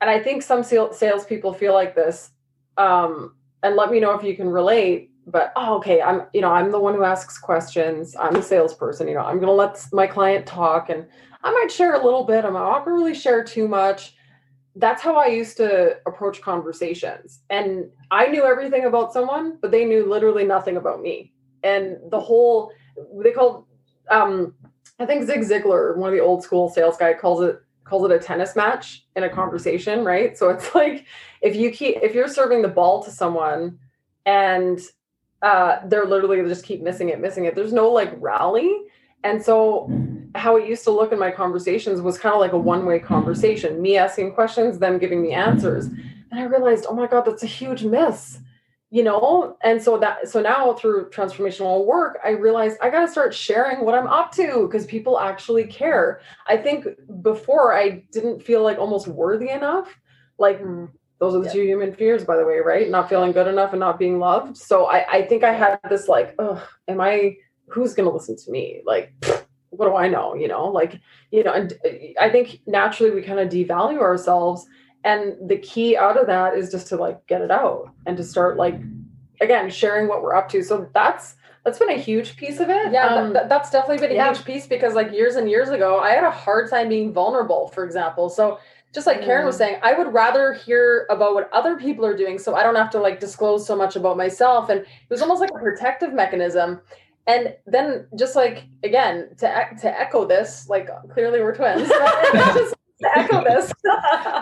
[0.00, 2.30] and i think some sales salespeople feel like this
[2.78, 6.50] um and let me know if you can relate but oh, okay i'm you know
[6.50, 10.06] i'm the one who asks questions i'm the salesperson you know i'm gonna let my
[10.06, 11.06] client talk and
[11.44, 14.14] i might share a little bit i'm not gonna really share too much
[14.76, 17.40] that's how I used to approach conversations.
[17.50, 21.32] And I knew everything about someone, but they knew literally nothing about me.
[21.62, 22.72] And the whole
[23.22, 23.66] they called
[24.10, 24.54] um
[24.98, 28.14] I think Zig Ziglar, one of the old school sales guy, calls it calls it
[28.14, 30.36] a tennis match in a conversation, right?
[30.36, 31.06] So it's like
[31.42, 33.78] if you keep if you're serving the ball to someone
[34.24, 34.80] and
[35.42, 37.54] uh they're literally just keep missing it, missing it.
[37.54, 38.74] There's no like rally.
[39.24, 39.88] And so
[40.34, 43.80] how it used to look in my conversations was kind of like a one-way conversation
[43.80, 45.86] me asking questions them giving me answers.
[45.86, 48.38] And i realized oh my god that's a huge miss
[48.92, 49.56] you know?
[49.64, 53.86] And so that so now through transformational work i realized i got to start sharing
[53.86, 56.20] what i'm up to because people actually care.
[56.46, 56.86] I think
[57.22, 59.88] before i didn't feel like almost worthy enough.
[60.38, 60.84] Like hmm.
[61.18, 61.52] those are the Yeah.
[61.52, 62.90] two human fears by the way right?
[62.90, 64.58] Not feeling good enough and not being loved.
[64.58, 67.36] So i i think i had this like ugh am i
[67.68, 68.82] who's going to listen to me?
[68.84, 69.14] Like
[69.72, 70.34] what do I know?
[70.34, 71.00] You know, like,
[71.30, 71.88] you know, and uh,
[72.20, 74.66] I think naturally we kind of devalue ourselves.
[75.02, 78.22] And the key out of that is just to like get it out and to
[78.22, 78.78] start like,
[79.40, 80.62] again, sharing what we're up to.
[80.62, 82.92] So that's, that's been a huge piece of it.
[82.92, 84.32] Yeah, Um, that, that's definitely been a yeah.
[84.32, 87.68] huge piece because like years and years ago, I had a hard time being vulnerable,
[87.68, 88.28] for example.
[88.28, 88.58] So
[88.94, 89.58] just like Karen was Mm.
[89.58, 92.90] saying, I would rather hear about what other people are doing so I don't have
[92.90, 94.68] to like disclose so much about myself.
[94.68, 96.80] And it was almost like a protective mechanism.
[97.26, 101.88] And then just like again, to to echo this, like clearly we're twins.
[101.88, 103.72] but just to echo this,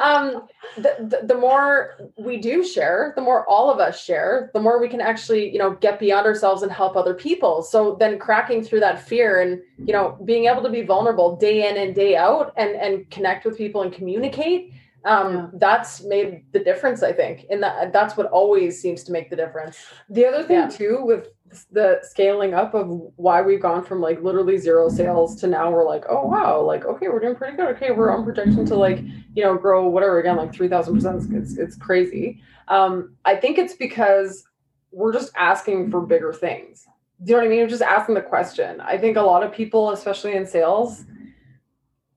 [0.02, 4.60] um, the, the, the more we do share, the more all of us share, the
[4.60, 7.62] more we can actually, you know, get beyond ourselves and help other people.
[7.62, 11.68] So then cracking through that fear and, you know, being able to be vulnerable day
[11.68, 14.72] in and day out and, and connect with people and communicate.
[15.06, 15.46] Um, Yeah.
[15.54, 17.46] that's made the difference, I think.
[17.50, 19.78] And that that's what always seems to make the difference.
[20.10, 20.68] The other thing Yeah.
[20.68, 21.28] too with
[21.72, 25.86] the scaling up of why we've gone from like literally zero sales to now we're
[25.86, 27.68] like, oh wow, like okay, we're doing pretty good.
[27.76, 29.01] Okay, we're on projection to like
[29.34, 31.32] you know grow whatever again like three thousand percent.
[31.32, 32.42] It's it's crazy.
[32.68, 34.44] Um, I think it's because
[34.92, 36.86] we're just asking for bigger things.
[37.22, 37.61] Do you know what I mean?
[37.61, 38.80] We're just asking the question.
[38.80, 41.05] I think a lot of people, especially in sales,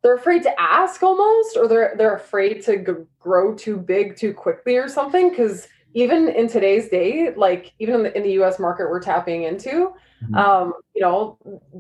[0.02, 4.34] they're afraid to ask almost, or they're they're afraid to g- grow too big too
[4.34, 8.60] quickly or something because even in today's day, like even in the, in the US
[8.60, 10.36] market we're tapping into, mm-hmm.
[10.36, 11.38] um, you know,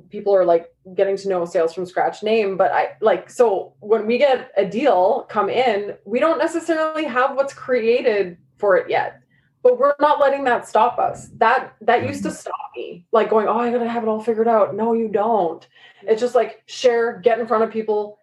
[0.09, 2.57] people are like getting to know sales from scratch name.
[2.57, 7.36] But I like, so when we get a deal come in, we don't necessarily have
[7.36, 9.20] what's created for it yet
[9.64, 12.38] but we're not letting that stop us that that used to mm-hmm.
[12.38, 15.68] stop me like going oh i gotta have it all figured out no you don't
[16.03, 18.20] it's just like share get in front of people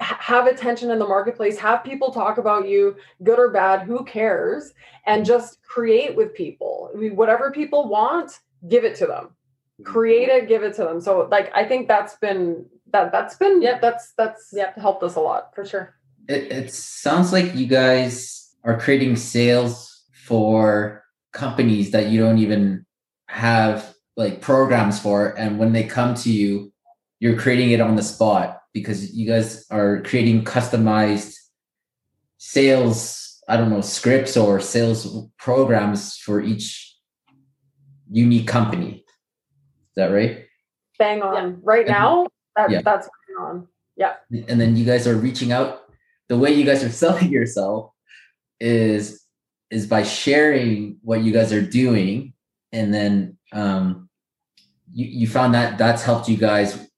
[0.00, 4.72] have attention in the marketplace have people talk about you good or bad who cares?
[5.06, 6.90] And just create with people.
[6.94, 9.30] I mean, whatever people want give it to them.
[9.80, 9.90] Mm-hmm.
[9.90, 11.00] create it give it to them.
[11.00, 15.16] So like i think that's been that that's been yeah that's that's yeah helped us
[15.16, 15.96] a lot for sure.
[16.28, 22.86] It, it sounds like you guys are creating sales for companies that you don't even
[23.26, 25.36] have like programs for.
[25.36, 26.72] And when they come to you
[27.18, 31.34] you're creating it on the spot because you guys are creating customized
[32.36, 36.94] sales i don't know scripts or sales programs for each
[38.10, 39.04] unique company.
[39.06, 40.46] Is that right?
[40.98, 41.34] Bang on.
[41.34, 41.56] Yeah.
[41.62, 42.82] right now that, yeah.
[42.82, 43.68] that's bang on.
[43.96, 44.14] Yeah.
[44.30, 45.82] And then you guys are reaching out.
[46.28, 47.90] The way you guys are selling yourself
[48.60, 49.22] is
[49.70, 52.32] is by sharing what you guys are doing.
[52.72, 54.08] And then um,
[54.92, 56.88] you, you found that that's helped you guys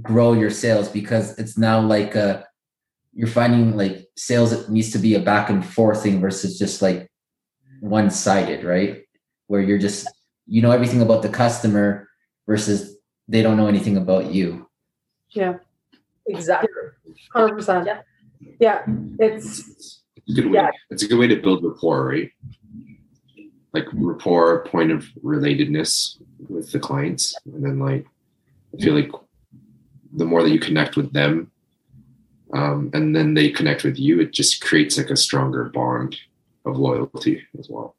[0.00, 2.46] grow your sales because it's now like a
[3.12, 7.10] you're finding like sales needs to be a back and forth thing versus just like
[7.80, 9.02] one sided right
[9.48, 10.08] where you're just
[10.46, 12.08] you know everything about the customer
[12.46, 12.96] versus
[13.28, 14.66] they don't know anything about you
[15.30, 15.54] yeah
[16.26, 16.70] exactly
[17.34, 18.00] 100% yeah
[18.58, 18.82] yeah
[19.18, 20.60] it's it's a good way.
[20.60, 20.70] Yeah.
[20.90, 22.30] It's a good way to build rapport, right?
[23.72, 28.06] Like rapport, point of relatedness with the clients, and then like
[28.74, 29.10] I feel like
[30.12, 31.50] the more that you connect with them,
[32.52, 36.16] um, and then they connect with you, it just creates like a stronger bond
[36.64, 37.96] of loyalty as well.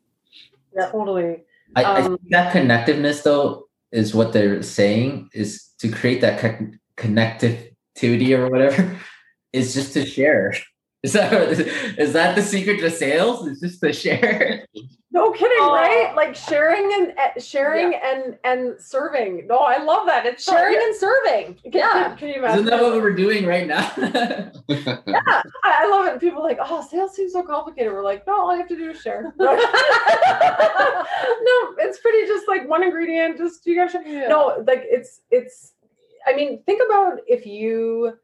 [0.75, 1.43] Yeah, totally.
[1.75, 6.39] I, um, I think that connectiveness, though, is what they're saying is to create that
[6.39, 8.99] co- connectivity or whatever.
[9.53, 10.51] Is just to share.
[11.03, 11.33] Is that
[11.99, 13.45] is that the secret to sales?
[13.45, 14.65] Is just to share?
[15.13, 16.11] No kidding, uh, right?
[16.15, 18.11] Like sharing and uh, sharing yeah.
[18.11, 19.45] and and serving.
[19.45, 20.25] No, I love that.
[20.25, 21.59] It's sharing and serving.
[21.61, 22.65] Can, yeah, can, can you imagine?
[22.65, 23.91] Isn't that what we're doing right now?
[24.67, 26.19] yeah, I love it.
[26.19, 27.93] People like, oh, sales seems so complicated.
[27.93, 29.31] We're like, no, all you have to do is share.
[29.39, 29.53] no,
[31.77, 33.37] it's pretty just like one ingredient.
[33.37, 34.27] Just you guys, yeah.
[34.27, 35.73] no, like it's it's.
[36.25, 38.17] I mean, think about if you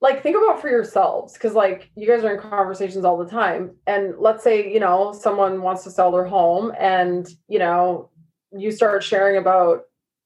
[0.00, 3.74] like think about for yourselves because like you guys are in conversations all the time
[3.86, 8.10] and let's say you know someone wants to sell their home and you know
[8.52, 9.82] you start sharing about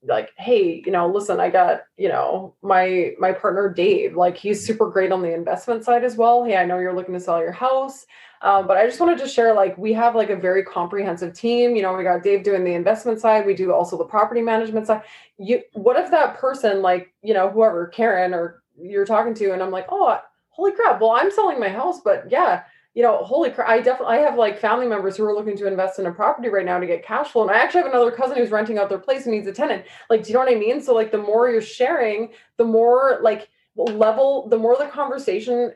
[0.07, 4.65] like hey you know listen i got you know my my partner dave like he's
[4.65, 6.45] super great on the investment side as well.
[6.45, 8.05] Hey i know you're looking to sell your house
[8.43, 11.75] um, but i just wanted to share like we have like a very comprehensive team
[11.75, 14.87] you know we got dave doing the investment side we do also the property management
[14.87, 15.03] side.
[15.39, 19.63] You what if that person like you know whoever karen or you're talking to and
[19.63, 20.19] i'm like oh
[20.49, 22.63] holy crap well i'm selling my house but yeah
[22.95, 25.67] you know holy crap i definitely i have like family members who are looking to
[25.67, 28.11] invest in a property right now to get cash flow and i actually have another
[28.11, 29.85] cousin who's renting out their place and needs a tenant.
[30.09, 30.81] Like do you know what i mean?
[30.81, 35.73] So like the more you're sharing the more like level the more the conversation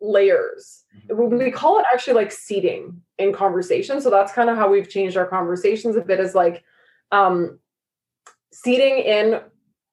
[0.00, 0.84] layers.
[1.10, 1.38] Mm-hmm.
[1.38, 5.16] we call it actually like seeding in conversation so that's kind of how we've changed
[5.16, 6.64] our conversations a bit is like
[7.12, 7.58] um
[8.52, 9.40] seating in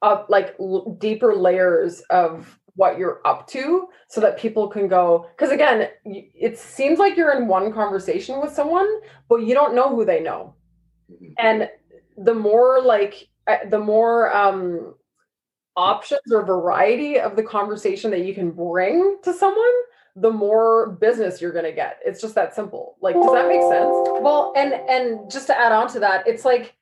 [0.04, 5.28] up like l- deeper layers of what you're up to so that people can go
[5.36, 8.88] because again it seems like you're in one conversation with someone
[9.30, 10.56] but you don't know who they know.
[11.12, 11.34] Mm-hmm.
[11.38, 11.70] and
[12.18, 14.96] the more like uh, the more um
[15.76, 19.74] options or variety of the conversation that you can bring to someone
[20.16, 21.98] the more business you're going to get.
[22.06, 22.98] It's just that simple.
[23.02, 23.90] Like does that make sense?
[24.22, 26.76] Well and and just to add on to that it's like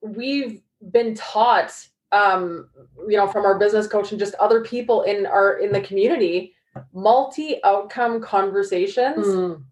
[0.00, 1.72] we've been taught
[2.12, 2.68] um,
[3.08, 6.54] you know, from our business coach and just other people in our in the community,
[6.92, 9.62] multi-outcome conversations mm.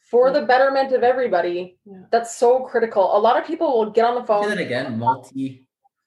[0.00, 1.78] for the betterment of everybody.
[1.84, 1.98] Yeah.
[2.10, 3.16] That's so critical.
[3.16, 4.44] A lot of people will get on the phone.
[4.44, 5.62] Say that again, multi.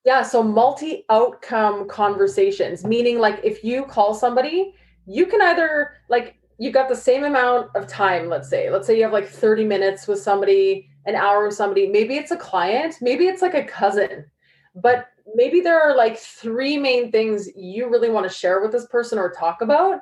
[0.05, 4.73] Yeah, so multi-outcome conversations, meaning like if you call somebody,
[5.05, 8.69] you can either like you've got the same amount of time, let's say.
[8.69, 11.87] Let's say you have like 30 minutes with somebody, an hour with somebody.
[11.87, 14.25] Maybe it's a client, maybe it's like a cousin.
[14.75, 18.87] But maybe there are like three main things you really want to share with this
[18.87, 20.01] person or talk about.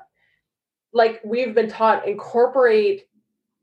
[0.93, 3.07] Like we've been taught incorporate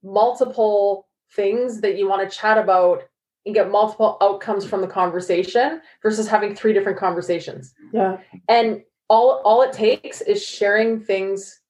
[0.03, 3.03] multiple things that you want to chat about
[3.47, 7.75] and get multiple outcomes from the conversation versus having three different conversations.
[7.93, 8.19] Yeah.
[8.49, 11.61] And all all it takes is sharing things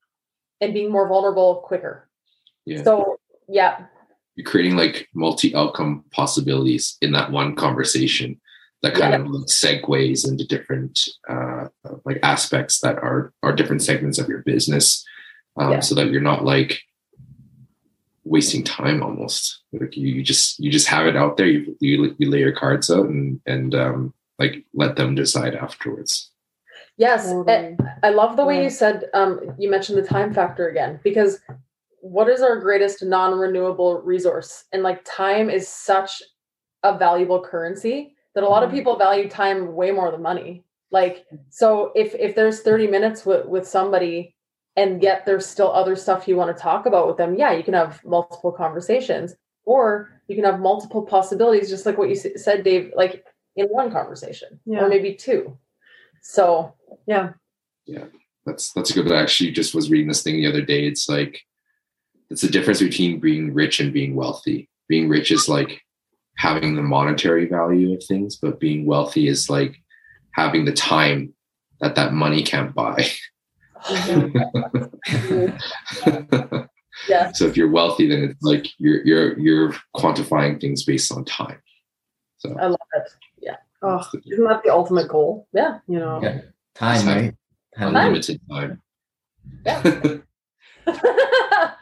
[0.61, 2.09] and being more vulnerable quicker.
[2.64, 2.82] Yeah.
[2.82, 3.16] so
[3.49, 3.87] yeah.
[4.37, 8.41] You're creating like multi outcome possibilities in that one conversation
[8.85, 9.20] that kind Yeah.
[9.20, 11.68] of like segues into different uh,
[12.05, 15.05] like aspects that are are different segments of your business,
[15.57, 15.80] um, Yeah.
[15.80, 16.80] so that you're not like
[18.24, 19.62] wasting time almost.
[19.72, 21.47] Like you, you just you just have it out there.
[21.47, 26.30] You you, you lay your cards out and and um, like let them decide afterwards.
[26.97, 27.76] Yes, and Totally.
[28.03, 28.64] I love the way Yeah.
[28.64, 31.41] you said um, you mentioned the time factor again because
[32.01, 34.64] what is our greatest non-renewable resource?
[34.72, 36.22] And like time is such
[36.82, 38.74] a valuable currency that a lot of Mhm.
[38.74, 40.64] people value time way more than money.
[40.91, 44.35] Like so if if there's 30 minutes with with somebody
[44.76, 47.62] and yet there's still other stuff you want to talk about with them, yeah, you
[47.62, 52.64] can have multiple conversations or you can have multiple possibilities just like what you said
[52.64, 53.24] Dave like
[53.57, 54.85] in one conversation Yeah.
[54.85, 55.57] or maybe two.
[56.22, 56.74] So,
[57.07, 57.35] Yeah.
[57.87, 58.07] Yeah.
[58.47, 59.11] That's that's a good.
[59.12, 60.87] I actually just was reading this thing the other day.
[60.87, 61.41] It's like
[62.30, 64.68] it's the difference between being rich and being wealthy.
[64.89, 65.80] Being rich is like
[66.37, 69.76] having the monetary value of things, but being wealthy is like
[70.32, 71.32] having the time
[71.80, 73.07] that that money can't buy.
[77.09, 77.32] yeah.
[77.32, 81.61] so if you're wealthy, then it's like you're you're you're quantifying things based on time.
[82.39, 83.12] So I love it.
[83.41, 83.57] Yeah.
[83.82, 85.47] Oh, isn't that the ultimate goal?
[85.53, 85.78] Yeah.
[85.87, 86.20] You know.
[86.22, 86.41] Yeah.
[86.74, 87.35] Time, right?
[87.76, 87.97] Time.
[87.97, 88.82] unlimited time.
[89.66, 90.16] Yeah.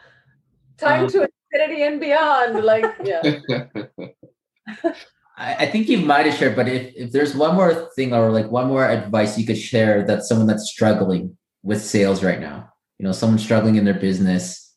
[0.77, 2.63] Time Um, to infinity and beyond.
[2.63, 3.39] Like, yeah.
[5.37, 8.31] I, I think you might have shared, but if, if there's one more thing or
[8.31, 12.69] like one more advice you could share that someone that's struggling with sales right now,
[12.99, 14.75] you know, someone struggling in their business,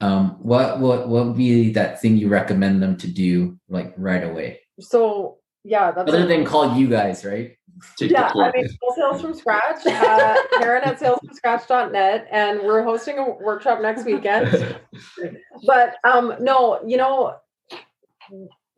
[0.00, 4.24] um, what what what would be that thing you recommend them to do like right
[4.24, 4.60] away?
[4.80, 7.56] So yeah, that's Other a- than call you guys, right?
[7.96, 8.54] Take yeah, the I course.
[8.54, 9.84] mean, full sales from scratch.
[9.86, 14.78] Uh, Karen at salesfromscratch.net, and we're hosting a workshop next weekend.
[15.66, 17.36] But um, no, you know,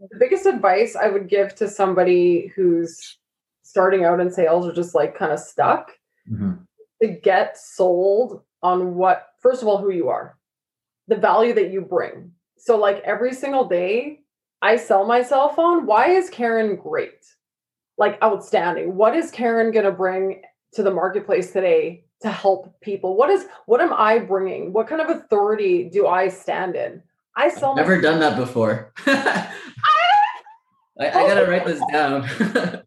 [0.01, 3.19] the biggest advice I would give to somebody who's
[3.63, 5.93] starting out in sales or just like kind of stuck
[6.31, 6.67] Mhm.
[7.03, 10.39] to get sold on what, first of all, who you are,
[11.09, 12.33] the value that you bring.
[12.59, 14.21] So, like every single day,
[14.63, 17.25] I sell myself on why is Karen great?
[17.99, 18.97] Like outstanding.
[18.97, 20.43] What is Karen going to bring
[20.73, 23.17] to the marketplace today to help people?
[23.17, 24.73] What is what am I bringing?
[24.73, 27.03] What kind of authority do I stand in?
[27.37, 28.93] I sell Never myself- done that before.
[29.07, 29.51] I,
[30.99, 32.29] I gotta write this down.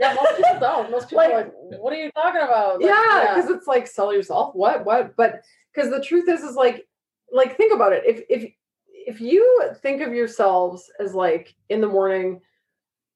[0.00, 0.90] Yeah, most people don't.
[0.90, 2.80] Most people Like- are like, what are you talking about?
[2.80, 6.56] Like, yeah because it's like sell yourself what what but because the truth is is
[6.56, 6.86] like
[7.32, 8.50] like think about it if if
[8.90, 12.40] if you think of yourselves as like in the morning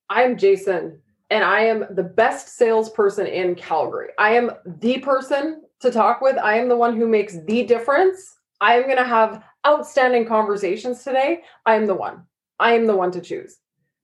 [0.09, 1.01] i'm jason
[1.31, 4.51] and i am the best salesperson in calgary i am
[4.81, 8.85] the person to talk with i am the one who makes the difference i am
[8.85, 12.23] going to have outstanding conversations today i am the one
[12.59, 13.59] i am the one to choose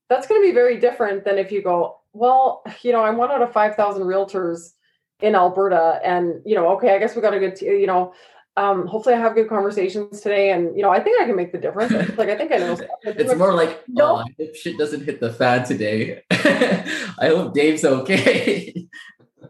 [0.09, 3.31] that's going to be very different than if you go well you know i'm one
[3.31, 4.73] out of 5000 realtors
[5.21, 6.01] in Alberta.
[6.05, 8.15] And, you know, okay, I guess we got a good, t- you know,
[8.57, 10.53] um, hopefully I have good conversations today.
[10.53, 11.93] And, you know, I think I can make the difference.
[12.19, 12.79] Like, I think I know.
[13.03, 14.23] it's more like, No.
[14.23, 16.23] oh, shit doesn't hit the fan today.
[16.31, 18.87] I hope Dave's okay.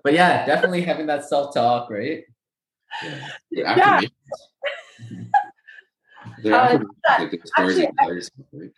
[0.03, 2.25] but yeah, definitely having that self talk, right?
[3.51, 4.01] Yeah.
[5.01, 5.33] Affirmations.
[6.43, 6.89] They're Uh, affirmations,
[7.19, 8.71] like the stories actually, you tell yourself, right?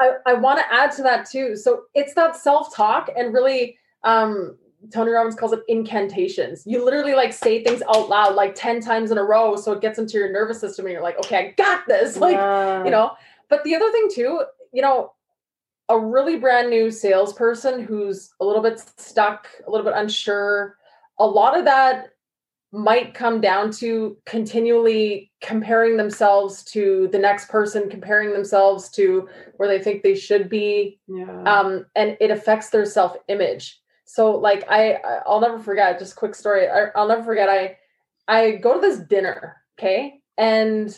[0.00, 1.56] I, I want to add to that too.
[1.56, 4.56] So it's that self-talk and really um
[4.90, 6.62] Tony Robbins calls it incantations.
[6.66, 9.82] You literally like say things out loud like 10 times in a row so it
[9.82, 12.16] gets into your nervous system and you're like, okay, I got this.
[12.20, 12.84] Like, Yeah.
[12.84, 13.12] you know,
[13.50, 14.42] but the other thing too,
[14.72, 15.12] you know,
[15.90, 20.78] a really brand new salesperson who's a little bit stuck, a little bit unsure,
[21.18, 22.10] a lot of that
[22.72, 29.68] might come down to continually comparing themselves to the next person, comparing themselves to where
[29.68, 31.42] they think they should be, yeah.
[31.44, 33.80] um, and it affects their self image.
[34.04, 35.98] So, like, I I'll never forget.
[35.98, 36.68] Just quick story.
[36.68, 37.48] I, I'll never forget.
[37.48, 37.76] I
[38.28, 40.96] I go to this dinner, okay, and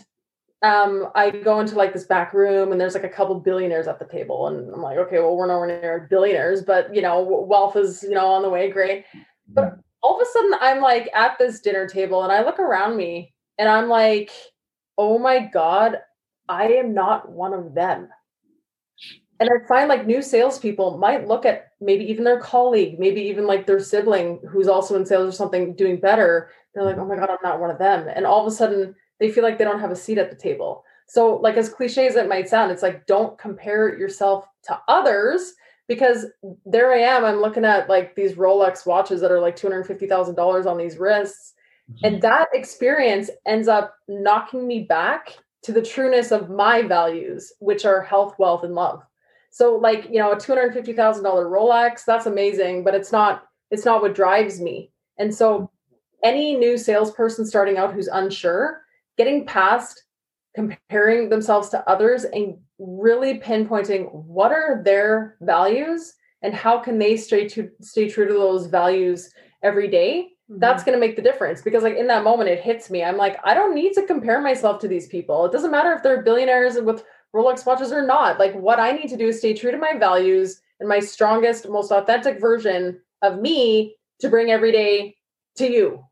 [0.63, 3.99] um, I go into like this back room, and there's like a couple billionaires at
[3.99, 7.77] the table, and I'm like, okay, well, we're nowhere near billionaires, but you know, wealth
[7.77, 9.05] is you know on the way, great.
[9.49, 12.97] But all of a sudden, I'm like at this dinner table, and I look around
[12.97, 14.31] me, and I'm like,
[14.99, 15.99] oh my god,
[16.49, 18.09] I am not one of them.
[19.41, 23.47] And I find like new salespeople might look at maybe even their colleague, maybe even
[23.47, 26.51] like their sibling who's also in sales or something doing better.
[26.75, 28.09] They're like, oh my God, I'm not one of them.
[28.15, 30.37] And all of a sudden they feel like they don't have a seat at the
[30.37, 30.85] table.
[31.07, 35.55] So, like, as cliche as it might sound, it's like, don't compare yourself to others
[35.89, 36.27] because
[36.65, 37.25] there I am.
[37.25, 41.55] I'm looking at like these Rolex watches that are like $250,000 on these wrists.
[41.91, 42.07] Mm-hmm.
[42.07, 47.85] And that experience ends up knocking me back to the trueness of my values, which
[47.85, 49.03] are health, wealth, and love.
[49.51, 54.15] So like, you know, a $250,000 Rolex, that's amazing, but it's not it's not what
[54.15, 54.93] drives me.
[55.19, 55.71] And so
[56.23, 58.83] any new salesperson starting out who's unsure,
[59.17, 60.05] getting past
[60.55, 67.17] comparing themselves to others and really pinpointing what are their values and how can they
[67.17, 70.59] stay to stay true to those values every day, mm-hmm.
[70.59, 73.05] that's going to make the difference because like in that moment it hits me.
[73.05, 75.47] I'm like i don't need to compare myself to these people.
[75.47, 77.05] It doesn't matter if they're billionaires with
[77.35, 78.39] rolex watches or not.
[78.39, 81.69] Like what i need to do is stay true to my values and my strongest
[81.69, 85.17] most authentic version of me to bring every day
[85.57, 86.05] to you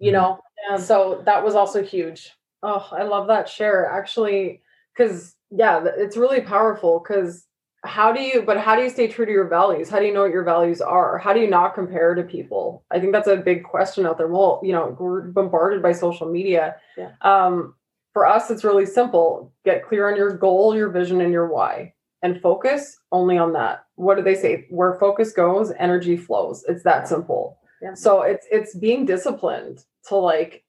[0.00, 0.20] you mm-hmm.
[0.20, 0.40] know?
[0.68, 0.76] Yeah.
[0.76, 2.32] so that was also huge.
[2.62, 3.86] Oh i love that share.
[3.86, 4.62] Actually
[4.98, 7.46] because yeah it's really powerful because
[7.84, 9.88] how do you but how do you stay true to your values?
[9.88, 11.16] How do you know what your values are?
[11.16, 12.84] How do you not compare to people?
[12.90, 14.28] I think that's a big question out there.
[14.28, 16.76] Well you know we're bombarded by social media.
[16.96, 17.12] Yeah.
[17.22, 17.74] um,
[18.12, 19.52] for us it's really simple.
[19.64, 23.84] Get clear on your goal your vision and your why and focus only on that.
[23.94, 24.66] What do they say?
[24.70, 26.64] Where focus goes energy flows.
[26.68, 27.58] It's that simple.
[27.80, 27.94] Yeah.
[27.94, 30.64] so it's it's being disciplined to like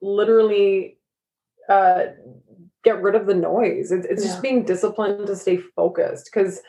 [0.00, 0.98] literally
[1.68, 2.04] uh
[2.86, 3.90] get rid of the noise.
[3.90, 4.30] It's, it's yeah.
[4.30, 6.30] just being disciplined to stay focused.
[6.32, 6.60] Because,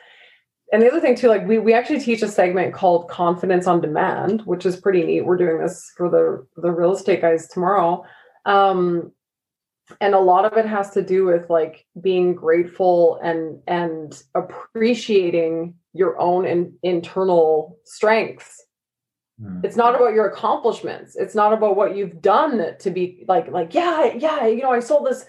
[0.73, 3.79] and the other thing too, like we we actually teach a segment called confidence on
[3.79, 5.21] demand, which is pretty neat.
[5.21, 8.03] We're doing this for the the real estate guys tomorrow.
[8.45, 9.11] Um,
[10.01, 15.75] and a lot of it has to do with like being grateful and and appreciating
[15.93, 18.65] your own in, internal strengths
[19.41, 19.59] hmm.
[19.63, 23.73] it's not about your accomplishments it's not about what you've done to be like like
[23.73, 25.25] yeah yeah you know i sold this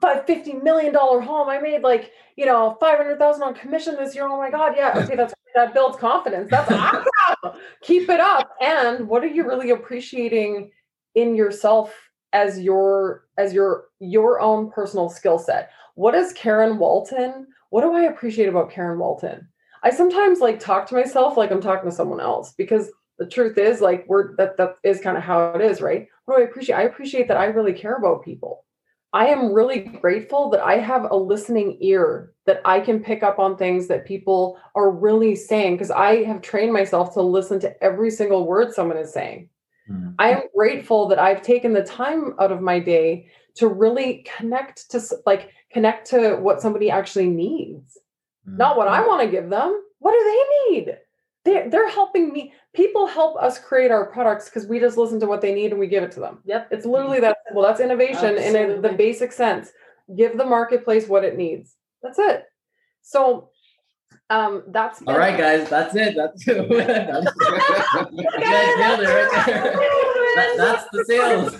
[0.00, 1.48] five fifty million dollar home.
[1.48, 4.28] I made like you know five hundred thousand on commission this year.
[4.28, 6.48] Oh my god, yeah, okay, that's that builds confidence.
[6.50, 7.60] That's awesome.
[7.82, 8.50] Keep it up.
[8.60, 10.70] And what are you really appreciating
[11.14, 11.94] in yourself
[12.32, 15.70] as your as your your own personal skill set?
[15.94, 17.48] What is Karen Walton?
[17.70, 19.48] What do I appreciate about Karen Walton?
[19.82, 23.58] I sometimes like talk to myself like I'm talking to someone else because the truth
[23.58, 26.06] is like we're that that is kind of how it is, right?
[26.24, 26.76] What do I appreciate?
[26.76, 28.64] I appreciate that I really care about people
[29.12, 33.38] I am really grateful that I have a listening ear that I can pick up
[33.38, 37.82] on things that people are really saying because I have trained myself to listen to
[37.82, 39.48] every single word someone is saying.
[39.90, 40.10] Mm-hmm.
[40.20, 44.90] I am grateful that I've taken the time out of my day to really connect
[44.92, 47.98] to like connect to what somebody actually needs.
[48.46, 48.58] Mm-hmm.
[48.58, 49.82] Not what I want to give them.
[49.98, 50.98] What do they need?
[51.44, 55.26] They're, they're helping me people help us create our products because we just listen to
[55.26, 56.38] what they need and we give it to them.
[56.44, 56.68] Yep.
[56.70, 57.62] It's literally that simple.
[57.62, 58.74] That's innovation Absolutely.
[58.74, 59.70] in the basic sense.
[60.14, 61.74] Give the marketplace what it needs.
[62.02, 62.44] That's it.
[63.02, 63.50] So
[64.30, 67.26] um that's all right guys that's it that's it that's,
[68.12, 69.62] you guys nailed it right there
[70.36, 71.56] that, that's the sales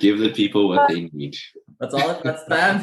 [0.00, 1.36] give the people what they need
[1.78, 2.20] that's all it.
[2.24, 2.82] that's that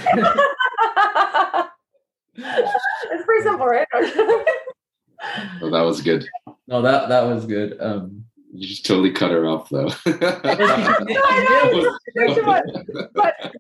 [2.35, 3.87] it's pretty simple right
[5.61, 6.27] well, that was good.
[6.67, 7.77] No, that that was good.
[7.79, 9.89] Um, you just totally cut her off, though.
[10.05, 10.19] but,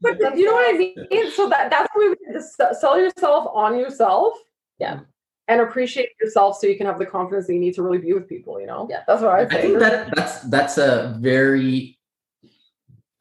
[0.01, 0.95] but you know what I mean.
[1.31, 4.33] So that that's what we just sell yourself on yourself.
[4.79, 5.01] Yeah.
[5.47, 8.13] And appreciate yourself so you can have the confidence that you need to really be
[8.13, 8.59] with people.
[8.59, 8.87] You know.
[8.89, 9.03] Yeah.
[9.07, 9.53] That's what I think.
[9.53, 11.99] I think that that's that's a very.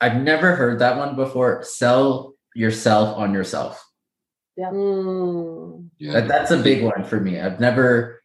[0.01, 1.63] I've never heard that one before.
[1.65, 3.84] Sell yourself on yourself.
[4.57, 4.71] Yeah.
[4.71, 5.91] Mm.
[5.99, 6.13] yeah.
[6.13, 7.41] That, that's a big one for me.
[7.41, 8.23] I've never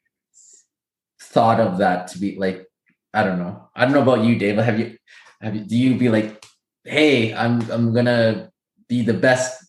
[1.22, 2.66] thought of that to be like
[3.14, 3.70] I don't know.
[3.76, 4.58] I don't know about you, Dave.
[4.58, 4.98] Have you
[5.42, 6.46] have you do you be like,
[6.84, 8.52] hey, I'm I'm gonna
[8.88, 9.66] be the best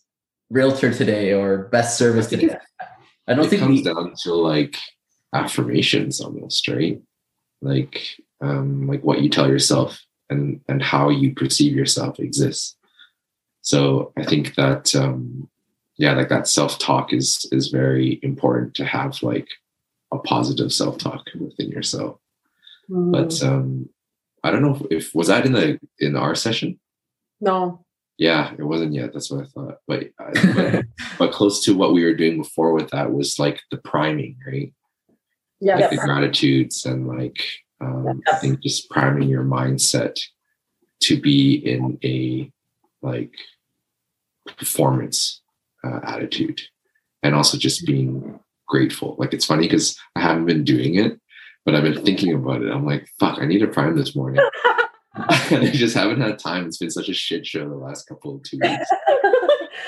[0.50, 2.56] realtor today or best service today?
[3.26, 4.76] I don't it think comes we, down to like
[5.34, 7.00] affirmations almost, right?
[7.62, 12.76] Like um like what you tell yourself and and how you perceive yourself exists.
[13.62, 15.48] So I think that um
[16.00, 19.46] yeah, like that self-talk is is very important to have like
[20.10, 22.18] a positive self-talk within yourself.
[22.90, 23.12] Mm.
[23.12, 23.90] But um
[24.42, 26.80] I don't know if, if, was that in the in our session?
[27.38, 27.84] No.
[28.16, 29.12] Yeah, it wasn't yet.
[29.12, 29.78] That's what I thought.
[29.86, 30.08] But,
[30.54, 30.84] but,
[31.18, 34.72] but close to what we were doing before with that was like the priming, right?
[35.60, 35.76] Yeah.
[35.76, 37.38] Like the gratitudes and like
[37.82, 40.18] um, I think just priming your mindset
[41.00, 42.50] to be in a
[43.02, 43.34] like
[44.56, 45.42] performance
[45.84, 46.60] uh, attitude
[47.22, 49.16] and also just being grateful.
[49.18, 51.20] Like it's funny because I haven't been doing it,
[51.64, 52.70] but I've been thinking about it.
[52.70, 54.44] I'm like, fuck, I need a prime this morning.
[55.50, 56.66] and I just haven't had time.
[56.66, 58.88] It's been such a shit show the last couple of two weeks.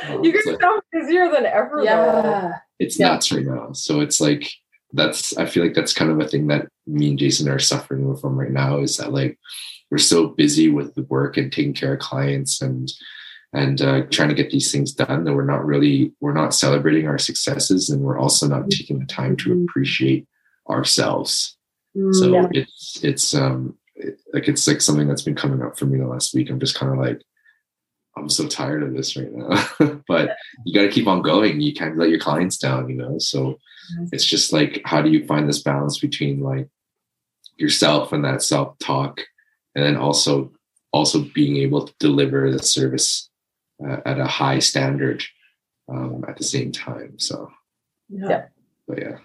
[0.09, 1.83] Um, you guys like, sound busier than ever.
[1.85, 2.59] Yeah.
[2.79, 3.09] It's yeah.
[3.09, 3.73] nuts right now.
[3.73, 4.51] So it's like
[4.93, 8.17] that's I feel like that's kind of a thing that me and Jason are suffering
[8.17, 9.39] from right now is that like
[9.91, 12.91] we're so busy with the work and taking care of clients and
[13.53, 17.07] and uh, trying to get these things done that we're not really we're not celebrating
[17.07, 20.27] our successes and we're also not taking the time to appreciate
[20.69, 21.57] ourselves.
[21.95, 22.63] So Mm, yeah.
[22.63, 26.07] it's it's um it, like it's like something that's been coming up for me the
[26.07, 26.49] last week.
[26.49, 27.21] I'm just kind of like
[28.17, 30.01] i'm so tired of this right now.
[30.09, 31.61] But you got to keep on going.
[31.61, 33.19] You can't let your clients down you know?
[33.19, 33.59] So
[34.13, 36.69] it's just like how do you find this balance between like
[37.57, 39.21] yourself and that self talk
[39.75, 40.51] and then also
[40.93, 43.29] also being able to deliver the service
[43.89, 45.23] uh, at a high standard
[45.89, 47.51] um, at the same time so
[48.09, 48.47] Yeah.
[48.89, 49.19] but yeah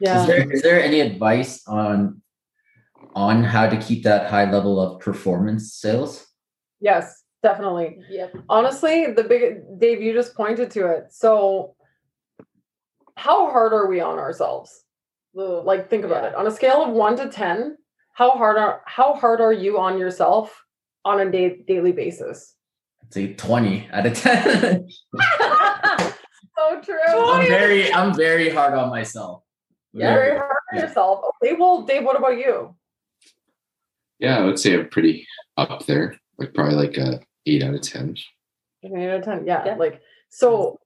[0.00, 0.20] Yeah.
[0.20, 2.22] Is there is there any advice on
[3.14, 6.26] on how to keep that high level of performance sales?
[6.80, 7.98] Yes, definitely.
[8.08, 8.28] Yeah.
[8.48, 9.42] Honestly, the big
[9.82, 11.10] Dave, you just pointed to it.
[11.10, 11.74] So,
[13.16, 14.70] how hard are we on ourselves?
[15.34, 16.30] Like, think about Yeah.
[16.30, 16.34] it.
[16.36, 17.76] On a scale of one to ten,
[18.14, 20.46] how hard are how hard are you on yourself
[21.04, 22.54] on a day, daily basis?
[23.08, 24.88] I'd say 20 out of 10.
[26.58, 26.98] so true.
[27.06, 29.42] I'm very I'm very hard on myself.
[29.92, 30.82] You're very hard on Yeah.
[30.86, 31.20] yourself.
[31.24, 32.74] Oh, okay, well, Dave, what about you?
[34.20, 35.24] yeah i would say i'm pretty
[35.58, 38.16] up there like probably like a 8 out of 10
[38.82, 39.46] eight out of ten.
[39.46, 39.64] Yeah.
[39.64, 39.74] Yeah.
[39.74, 40.78] Like so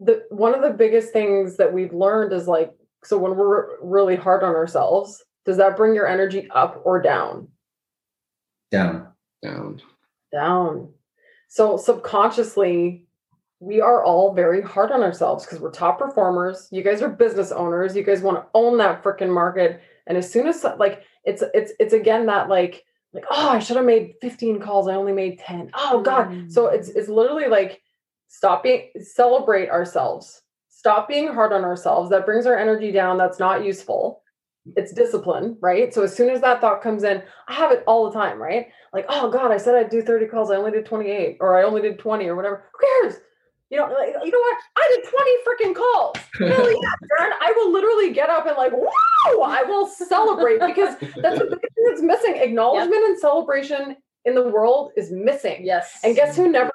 [0.00, 2.72] the one of the biggest things that we've learned is like
[3.04, 7.48] so when we're really hard on ourselves, does that bring your energy up or down?
[8.70, 9.08] Down.
[9.42, 9.80] down
[10.32, 10.92] Down.
[11.56, 13.06] So subconsciously,
[13.60, 16.68] we are all very hard on ourselves because we're top performers.
[16.70, 17.96] You guys are business owners.
[17.96, 19.80] You guys want to own that freaking market.
[20.06, 22.84] And as soon as like it's it's it's again that like
[23.14, 24.86] like oh I should have made 15 calls.
[24.86, 25.70] I only made 10.
[25.72, 26.28] Oh God.
[26.28, 26.52] Mm.
[26.52, 27.80] So it's it's literally like
[28.28, 30.42] stop being celebrate ourselves.
[30.68, 32.10] Stop being hard on ourselves.
[32.10, 33.16] That brings our energy down.
[33.16, 34.22] That's not useful.
[34.74, 35.94] It's discipline, right?
[35.94, 38.68] So as soon as that thought comes in, I have it all the time, right?
[38.92, 40.50] Like, oh God, I said I'd do 30 calls.
[40.50, 42.64] I only did 28, or I only did 20 or whatever.
[42.72, 43.20] Who cares?
[43.70, 44.56] You know, like, you know what?
[44.76, 46.16] I did 20 freaking calls.
[46.38, 46.88] Hell yeah,
[47.18, 47.32] Darren.
[47.40, 51.84] I will literally get up and like, wow, I will celebrate because that's the thing
[51.88, 52.36] that's missing.
[52.40, 53.96] Acknowledgement and celebration
[54.26, 55.64] in the world is missing.
[55.64, 56.00] Yes.
[56.02, 56.72] And guess who never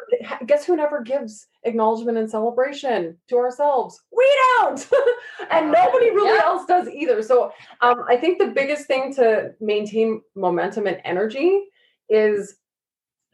[0.47, 4.01] guess who never gives acknowledgement and celebration to ourselves?
[4.15, 4.27] We
[4.57, 4.89] don't.
[5.51, 6.45] and nobody really Yeah.
[6.45, 7.21] else does either.
[7.21, 11.65] So um, I think the biggest thing to maintain momentum and energy
[12.09, 12.55] is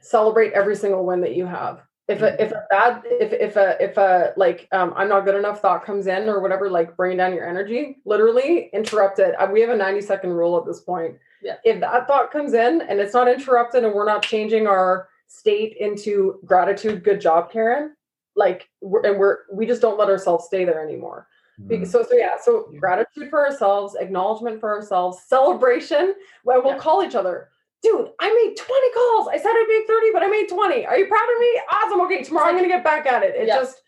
[0.02, 1.84] celebrate every single win that you have.
[2.08, 5.36] If a if a bad if if a if a like um I'm not good
[5.36, 9.36] enough thought comes in or whatever, like bringing down your energy, literally interrupt it.
[9.40, 11.18] Uh, We have a 90 second rule at this point.
[11.42, 11.56] Yeah.
[11.64, 15.78] If that thought comes in and it's not interrupted and we're not changing our state
[15.80, 17.96] into gratitude, good job, Karen.
[18.36, 21.28] Like we're, and we're we just don't let ourselves stay there anymore.
[21.68, 21.86] Be- mm-hmm.
[21.86, 22.80] So so yeah, so Yeah.
[22.80, 26.14] gratitude for ourselves, acknowledgement for ourselves, celebration.
[26.44, 26.80] Well, we'll Yeah.
[26.80, 27.50] call each other.
[27.84, 29.28] Dude, I made 20 calls.
[29.28, 30.86] I said I'd make 30, but I made 20.
[30.86, 31.62] Are you proud of me?
[31.72, 32.02] Awesome.
[32.02, 33.36] Okay, tomorrow I'm gonna get back at it.
[33.36, 33.56] It Yeah.
[33.58, 33.82] just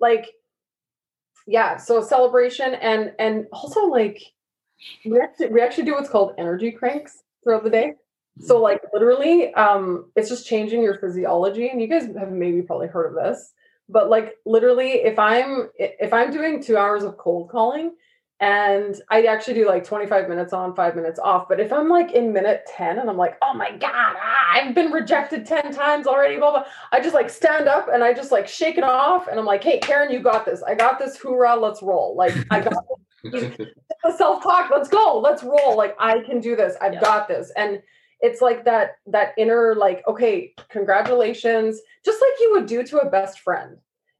[0.00, 0.32] like
[1.48, 4.20] yeah, so celebration and and also like
[5.04, 7.94] we actually we actually do what's called energy cranks throughout the day.
[8.38, 11.68] So like literally, um, it's just changing your physiology.
[11.68, 13.54] And you guys have maybe probably heard of this,
[13.88, 17.92] but like literally, if I'm if I'm doing two hours of cold calling,
[18.40, 21.48] and I actually do like 25 minutes on, five minutes off.
[21.48, 24.74] But if I'm like in minute 10 and I'm like, oh my God, ah, I've
[24.74, 28.32] been rejected 10 times already, blah, blah, I just like stand up and I just
[28.32, 29.26] like shake it off.
[29.28, 30.62] And I'm like, hey, Karen, you got this.
[30.62, 31.16] I got this.
[31.16, 32.14] Hoorah, let's roll.
[32.14, 32.74] Like, I got
[34.16, 34.70] self talk.
[34.70, 35.18] Let's go.
[35.18, 35.76] Let's roll.
[35.76, 36.76] Like, I can do this.
[36.80, 37.00] I've Yeah.
[37.00, 37.50] got this.
[37.56, 37.82] And
[38.20, 43.10] it's like that, that inner, like, okay, congratulations, just like you would do to a
[43.10, 43.76] best friend,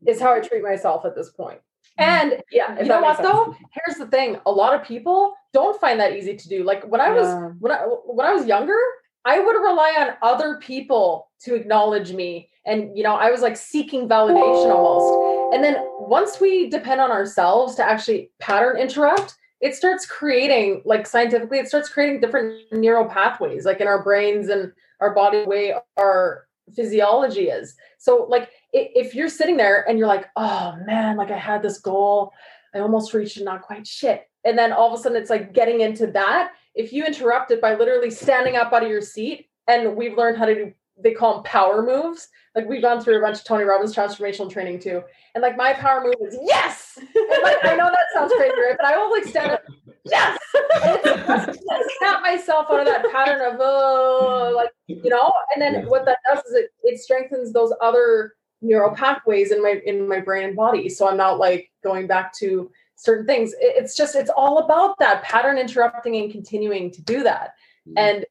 [0.06, 1.60] is how I treat myself at this point.
[1.98, 2.04] Mm.
[2.04, 2.74] And yeah.
[2.74, 3.28] you if know what sense.
[3.28, 3.54] though?
[3.72, 6.62] Here's the thing: a lot of people don't find that easy to do.
[6.62, 7.52] Like when I was Yeah.
[7.58, 8.78] when I when I was younger,
[9.26, 13.56] I would rely on other people to acknowledge me, and you know, I was like
[13.56, 15.54] seeking validation almost.
[15.54, 21.06] And then once we depend on ourselves to actually pattern interrupt, it starts creating like
[21.06, 25.74] scientifically, it starts creating different neural pathways, like in our brains and our body, way
[25.96, 27.74] our physiology is.
[27.98, 31.80] So like if you're sitting there and you're like, oh man, like I had this
[31.80, 32.32] goal,
[32.74, 34.28] I almost reached it, not quite shit.
[34.44, 36.52] And then all of a sudden it's like getting into that.
[36.76, 40.38] If you interrupt it by literally standing up out of your seat, and we've learned
[40.38, 40.72] how to do,
[41.02, 42.28] they call them power moves.
[42.54, 45.02] Like we've gone through a bunch of Tony Robbins transformational training too.
[45.34, 46.98] And like my power move is yes.
[46.98, 48.76] And like I know that sounds crazy, right?
[48.78, 49.62] But I will like stand up,
[50.04, 50.38] yes.
[50.82, 55.32] And it's snap myself out of that pattern of oh, like you know.
[55.54, 59.80] And then what that does is it it strengthens those other neural pathways in my
[59.84, 60.88] in my brain and body.
[60.88, 63.54] So I'm not like going back to certain things.
[63.60, 67.54] It's just it's all about that pattern interrupting and continuing to do that.
[67.88, 67.98] Mm-hmm.
[67.98, 68.26] And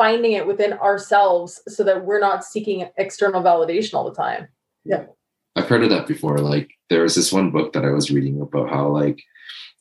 [0.00, 4.48] finding it within ourselves so that we're not seeking external validation all the time.
[4.82, 5.04] Yeah.
[5.56, 6.38] I've heard of that before.
[6.38, 9.22] Like there was this one book that I was reading about how like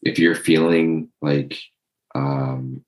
[0.01, 1.57] if you're feeling like
[2.15, 2.83] um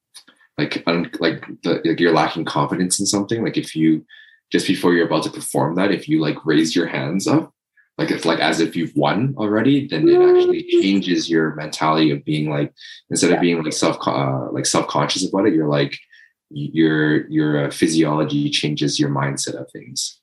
[0.57, 4.05] like un, like the, like you're lacking confidence in something, like if you
[4.51, 7.53] just before you're about to perform that, if you like raise your hands up,
[7.97, 12.23] like it's like as if you've won already, then it actually changes your mentality of
[12.25, 12.73] being like
[13.09, 15.95] instead of being like self uh, like self conscious about it, you're like
[16.49, 20.19] your your uh, physiology changes your mindset of things.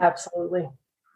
[0.00, 0.68] Absolutely.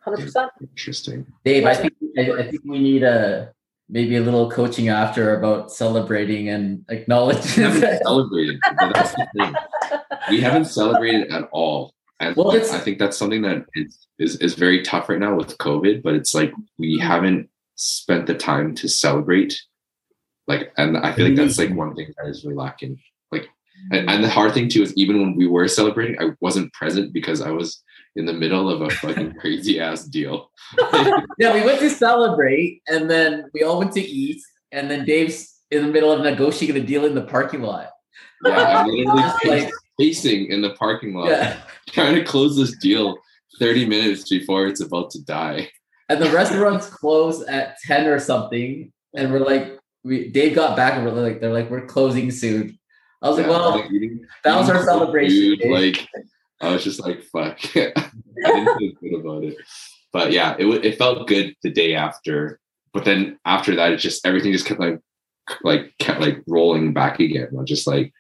[0.07, 0.49] 100%.
[0.61, 1.27] Interesting.
[1.45, 3.53] Dave, I think I, I think we need a
[3.89, 7.63] maybe a little coaching after about celebrating and We acknowledging.
[7.65, 8.59] haven't celebrated.
[8.81, 9.55] but that's the thing.
[10.31, 11.95] We haven't celebrated at all.
[12.23, 15.35] And Well, it's- I think that's something that is, is is very tough right now
[15.35, 17.07] with COVID, but it's like we mm-hmm.
[17.07, 19.61] haven't spent the time to celebrate.
[20.47, 21.78] Like, and I feel like that's like mm-hmm.
[21.78, 23.01] one thing that is really lacking.
[23.32, 23.49] Like,
[23.90, 24.09] and, mm-hmm.
[24.09, 27.40] and the hard thing too is even when we were celebrating, I wasn't present because
[27.40, 27.82] I was
[28.15, 30.51] in the middle of a fucking crazy ass deal.
[31.39, 34.40] yeah, we went to celebrate, and then we all went to eat,
[34.70, 37.90] and then Dave's in the middle of negotiating a deal in the parking lot.
[38.44, 39.32] Yeah, I'm literally
[39.62, 39.73] like-
[40.03, 41.61] pacing in the parking lot, Yeah,
[41.91, 43.16] trying to close this deal
[43.59, 45.70] 30 minutes before it's about to die.
[46.09, 50.95] and the restaurants close at ten or something, and we're like, we Dave got back,
[50.95, 52.79] and we're like, they're like, we're closing soon.
[53.23, 55.59] I was like, well, like, eating- that was our celebration.
[55.61, 56.09] food, like
[56.61, 57.59] I was just like, fuck.
[57.77, 57.93] I
[58.45, 59.57] didn't feel good about it.
[60.12, 62.59] But yeah, it it felt good the day after.
[62.93, 64.99] But then after that, it just everything just kept like
[65.62, 67.49] like kept like rolling back again.
[67.57, 68.12] I'm just like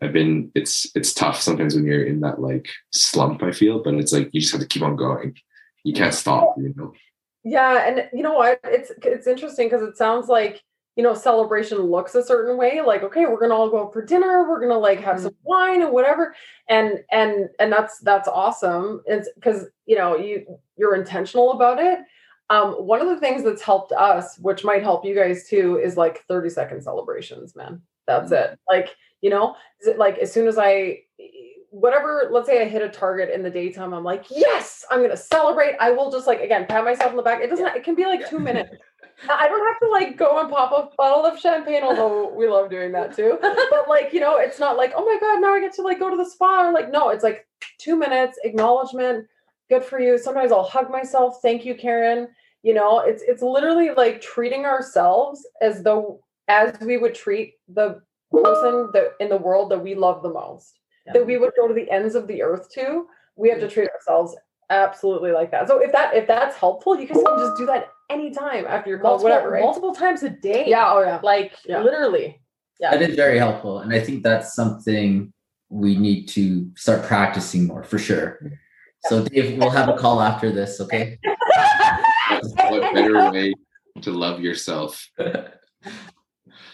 [0.00, 3.94] I've been it's it's tough sometimes when you're in that like slump, I feel, but
[3.94, 5.36] it's like you just have to keep on going.
[5.84, 6.92] You can't stop, you know.
[7.44, 8.60] Yeah, and you know what?
[8.64, 10.62] It's it's interesting because it sounds like
[10.96, 12.80] you know celebration looks a certain way.
[12.80, 14.48] Like, okay, we're gonna all go for dinner.
[14.48, 16.34] We're gonna like have some wine and whatever.
[16.68, 19.02] And and and that's that's awesome.
[19.06, 21.98] It's because you know you you're intentional about it.
[22.50, 25.96] Um, one of the things that's helped us, which might help you guys too, is
[25.96, 27.80] like 30 second celebrations, man.
[28.06, 28.52] That's mm.
[28.52, 28.58] it.
[28.68, 31.00] Like, you know, is it like as soon as I
[31.70, 35.16] whatever, let's say I hit a target in the daytime, I'm like, yes, I'm gonna
[35.16, 35.74] celebrate.
[35.80, 37.40] I will just like again pat myself on the back.
[37.42, 38.70] It doesn't it can be like two minutes.
[39.30, 42.70] I don't have to like go and pop a bottle of champagne, although we love
[42.70, 43.38] doing that too.
[43.42, 45.98] But like, you know, it's not like, oh my God, now I get to like
[45.98, 46.68] go to the spa.
[46.68, 47.46] Or like, no, it's like
[47.78, 49.26] two minutes, acknowledgement,
[49.68, 50.18] good for you.
[50.18, 51.38] Sometimes I'll hug myself.
[51.42, 52.28] Thank you, Karen.
[52.62, 58.02] You know, it's it's literally like treating ourselves as though as we would treat the
[58.30, 60.78] person that in the world that we love the most.
[61.12, 63.06] That we would go to the ends of the earth to.
[63.36, 64.34] We have to treat ourselves
[64.70, 65.68] absolutely like that.
[65.68, 68.98] So if that if that's helpful, you guys can just do that anytime after your
[68.98, 69.62] call, multiple, whatever, right?
[69.62, 70.64] multiple times a day.
[70.66, 71.20] Yeah, oh yeah.
[71.22, 72.40] Like Like literally.
[72.80, 72.90] Yeah.
[72.92, 73.80] That is very helpful.
[73.80, 75.32] And I think that's something
[75.68, 78.52] we need to start practicing more for sure.
[79.04, 81.18] So Dave, we'll have a call after this, okay?
[81.22, 83.54] What, what better way
[84.00, 85.08] to love yourself?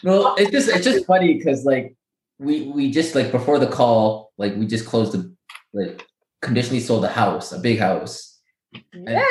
[0.02, 1.94] Well, it's just it's just funny because like
[2.38, 5.34] we we just like before the call, like we just closed the
[5.72, 6.06] like
[6.42, 8.40] conditionally sold a house, a big house.
[8.94, 9.22] Yay!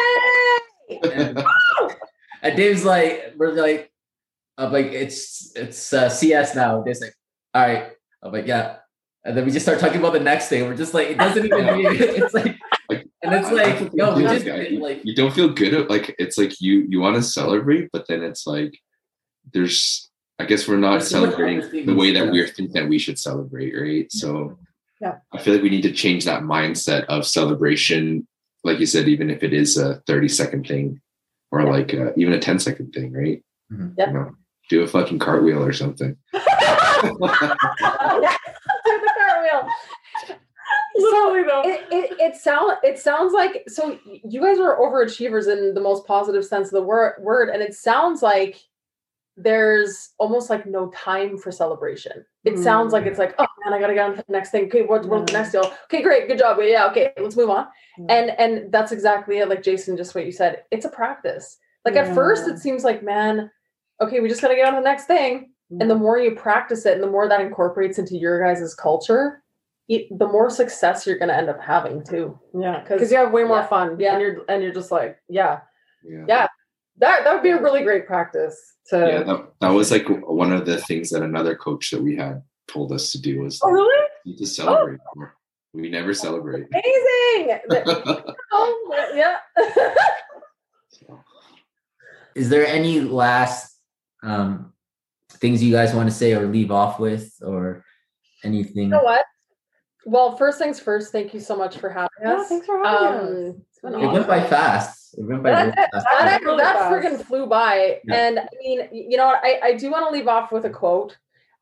[1.04, 1.44] And,
[2.44, 3.92] and Dave's like, we're like,
[4.58, 6.82] I'm like, it's it's uh, CS now.
[6.84, 7.16] Dave's like,
[7.54, 7.92] all right.
[8.22, 8.78] I'm like, yeah.
[9.26, 10.64] And then we just start talking about the next thing.
[10.66, 12.58] We're just like, it doesn't even mean it's like,
[12.90, 15.34] Like, and it's I- I like, think yo, we you just guys- like, you don't
[15.34, 18.78] feel good at like it's like you you want to celebrate, but then it's like
[19.54, 20.09] there's
[20.40, 23.74] I guess we're not There's celebrating the way that we're thinking that we should celebrate,
[23.80, 24.12] right?
[24.12, 24.58] So
[25.02, 25.18] Yeah.
[25.34, 28.26] I feel like we need to change that mindset of celebration,
[28.64, 31.02] like you said, even if it is a 30 second thing
[31.52, 31.70] or Yeah.
[31.70, 33.44] like uh, even a 10 second thing, right?
[33.72, 33.94] Mhm.
[33.98, 34.08] Yeah.
[34.08, 34.32] You know,
[34.70, 36.16] do a fucking cartwheel or something.
[36.34, 36.42] yeah,
[37.02, 37.18] do
[39.00, 39.70] the cartwheel.
[40.96, 41.62] literally though.
[41.66, 46.06] It, it, it sound it sounds like so you guys are overachievers in the most
[46.06, 48.62] positive sense of the word word and it sounds like
[49.42, 52.26] there's almost like no time for celebration.
[52.44, 53.20] It sounds like it's mm.
[53.20, 54.66] like, oh man, I gotta get on to the next thing.
[54.66, 55.74] Okay, what, what's the next deal?
[55.86, 56.58] Okay, great, good job.
[56.62, 57.68] Yeah, okay, let's move on.
[58.00, 58.06] Mm.
[58.10, 59.50] And and that's exactly it.
[59.50, 60.64] Like Jason, just what you said.
[60.72, 61.58] It's a practice.
[61.86, 63.50] Like at first, it seems like, man,
[64.02, 65.52] okay, we just gotta get on to the next thing.
[65.80, 66.00] And the mm.
[66.00, 69.44] more you practice it and the more that incorporates into your guys' culture,
[69.88, 72.40] it, the more success you're going to end up having too.
[72.60, 74.00] yeah, Because- because you have way more yeah, fun.
[74.00, 74.14] yeah.
[74.14, 75.60] and you're and you're just like, yeah,
[76.04, 76.26] Yeah.
[76.28, 76.48] Yeah.
[77.00, 78.98] That that would be a really great practice to.
[78.98, 82.44] Yeah, that, that was like one of the things that another coach that we had
[82.68, 84.08] told us to do was oh, really?
[84.38, 85.36] to celebrate more.
[85.74, 86.66] We never celebrate.
[86.72, 87.60] Amazing.
[88.52, 89.38] oh, yeah.
[92.36, 93.78] is there any last
[94.24, 94.74] um,
[95.34, 97.86] things you guys want to say or leave off with, or
[98.44, 98.84] anything?
[98.84, 99.26] You know what?
[100.10, 101.12] Well, first things first.
[101.12, 102.50] Thank you so much for having Yeah, us.
[102.50, 103.24] thanks for having us.
[103.30, 105.14] Um, It's been It went by fast.
[105.18, 106.06] It went by that, real that, fast.
[106.26, 106.92] that, really that fast.
[106.92, 108.00] friggin' flew by.
[108.06, 108.16] Yeah.
[108.16, 109.40] And I mean, you know what?
[109.44, 111.16] I, I do want to leave off with a quote.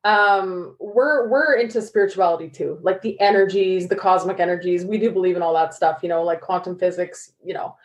[0.04, 4.86] Um, we're we're into spirituality too, like the energies, the cosmic energies.
[4.86, 7.76] We do believe in all that stuff, you know, like quantum physics, you know.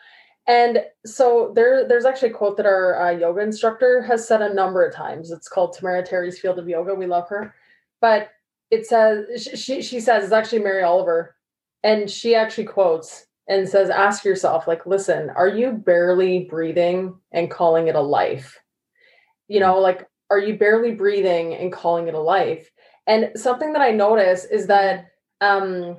[0.46, 4.54] And so there, there's actually a quote that our uh, yoga instructor has said a
[4.54, 5.30] number of times.
[5.30, 6.94] It's called Tamara Terry's Field of Yoga.
[6.94, 7.54] We love her,
[8.00, 8.30] but
[8.74, 11.36] it says she she, says it's actually Mary Oliver,
[11.82, 17.50] and she actually quotes and says, "Ask yourself, like, listen, are you barely breathing and
[17.50, 18.58] calling it a life?
[19.48, 22.70] You know, like, are you barely breathing and calling it a life?"
[23.06, 25.06] And something that I notice is that
[25.40, 25.98] um,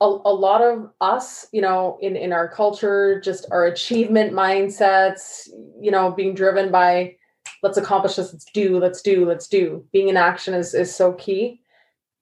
[0.00, 5.48] a, a lot of us, you know, in in our culture, just our achievement mindsets,
[5.80, 7.16] you know, being driven by
[7.62, 9.84] let's accomplish this, let's do, let's do, let's do.
[9.92, 11.61] Being in action is is so key,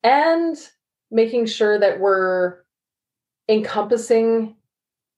[0.02, 0.56] and
[1.10, 2.58] making sure that we're
[3.48, 4.56] encompassing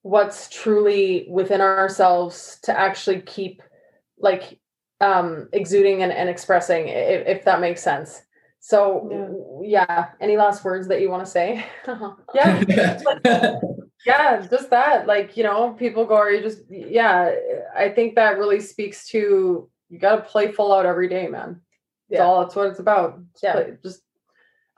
[0.02, 3.62] what's truly within ourselves to actually keep
[4.18, 4.58] like
[5.00, 8.22] um exuding and, and expressing if, if that makes sense
[8.60, 10.08] so yeah.
[10.20, 11.64] any last words that you want to say
[12.34, 12.62] Yeah,
[14.06, 15.06] yeah, just that.
[15.06, 17.34] Like, you know, people go, are you just, yeah,
[17.76, 21.60] I think that really speaks to you got to play full out every day, man.
[22.08, 22.24] That's Yeah.
[22.24, 23.18] all, that's what it's about.
[23.32, 23.52] Just Yeah.
[23.52, 24.02] play- just,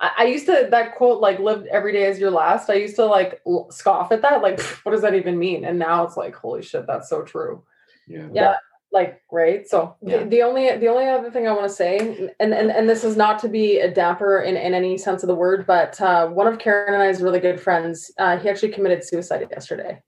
[0.05, 2.71] I, I used to, that quote, like, live every day as your last.
[2.71, 4.43] I used to, like, l- scoff at that.
[4.43, 5.65] Like, what does that even mean?
[5.65, 7.63] And now it's like, holy shit, that's so true.
[8.07, 8.29] Yeah.
[8.33, 8.57] Yeah.
[8.93, 9.67] Like, right?
[9.67, 10.25] So, the, yeah.
[10.25, 11.99] the only the only other thing I want to say,
[12.39, 15.27] and, and and this is not to be a damper in, in any sense of
[15.27, 18.71] the word, but uh, one of Karen and I's really good friends, uh, he actually
[18.71, 20.01] committed suicide yesterday.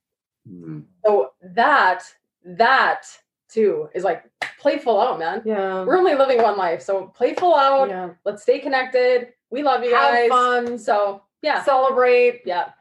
[0.49, 0.85] Mm.
[1.05, 2.05] So that
[2.45, 3.07] that
[3.49, 4.23] too is like
[4.61, 5.43] playful out, man.
[5.45, 5.85] Yeah.
[5.85, 7.89] We're only living one life, so playful out.
[7.89, 8.11] yeah.
[8.25, 9.33] Let's stay connected.
[9.57, 10.29] We love you Have guys.
[10.29, 10.79] fun.
[10.79, 12.43] So yeah, Celebrate.
[12.45, 12.73] yeah,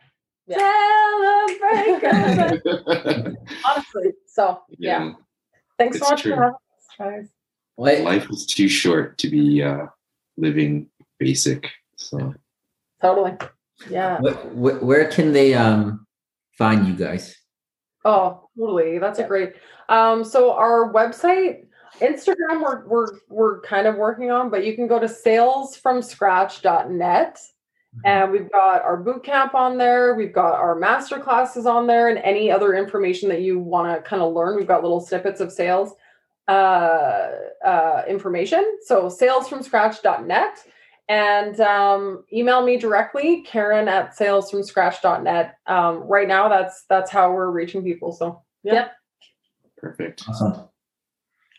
[0.51, 2.01] Celebrate.
[2.01, 3.35] 'cause-
[3.65, 4.11] honestly.
[4.27, 5.11] So yeah, yeah.
[5.79, 6.35] Thanks It's so much true.
[6.35, 7.29] for having us, guys.
[7.75, 7.99] What?
[8.01, 9.85] Life is too short to be uh,
[10.35, 11.69] living basic.
[11.95, 12.33] So
[13.01, 13.37] totally.
[13.89, 14.19] Yeah.
[14.19, 14.33] What,
[14.79, 16.05] wh- where can they um
[16.57, 17.37] find you guys?
[18.03, 18.99] Oh, totally.
[18.99, 19.53] That's a great.
[19.87, 21.64] Um, so our website,
[22.01, 27.39] Instagram, we're we're we're kind of working on, but you can go to salesfromscratch.net.
[28.03, 30.15] And we've got our boot camp on there.
[30.15, 34.01] We've got our master classes on there, and any other information that you want to
[34.07, 34.57] kind of learn.
[34.57, 35.93] We've got little snippets of sales
[36.49, 37.29] uh,
[37.65, 38.79] uh, information.
[38.85, 40.57] So salesfromscratch.net.
[41.07, 45.55] And um, email me directly, Karen at salesfromscratch.net.
[45.67, 48.11] Um, right now, that's that's how we're reaching people.
[48.11, 48.91] So Yep.
[49.77, 50.23] perfect.
[50.27, 50.67] Awesome.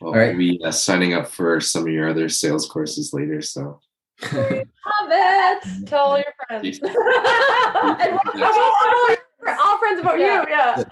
[0.01, 0.31] Well, All right.
[0.32, 3.40] I'll be uh, signing up for some of your other sales courses later.
[3.43, 3.81] So
[4.32, 4.64] Love
[5.10, 5.86] it.
[5.86, 6.81] tell all your friends.
[6.82, 10.44] And we'll tell all, your- all friends about Yeah.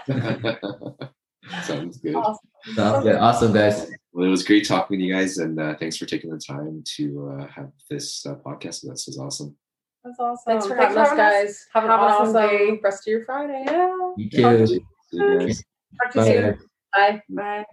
[0.08, 0.14] you.
[0.14, 1.62] Yeah.
[1.62, 2.14] sounds good.
[2.14, 2.48] Awesome.
[2.74, 3.16] Sounds good.
[3.16, 3.90] Awesome, guys.
[4.12, 6.82] Well, it was great talking to you guys, and uh, thanks for taking the time
[6.96, 9.08] to uh, have this uh, podcast with us.
[9.08, 9.56] It was awesome.
[10.04, 10.44] That's awesome.
[10.46, 11.66] Thanks for having us, guys.
[11.74, 12.80] Have an Have an awesome awesome day.
[12.82, 13.64] rest of your Friday.
[13.66, 13.96] Yeah.
[14.16, 14.66] You Talk too.
[14.66, 15.54] to you.
[16.02, 16.58] Talk to you soon.
[16.94, 17.10] Bye.
[17.10, 17.22] Bye.
[17.30, 17.64] Bye.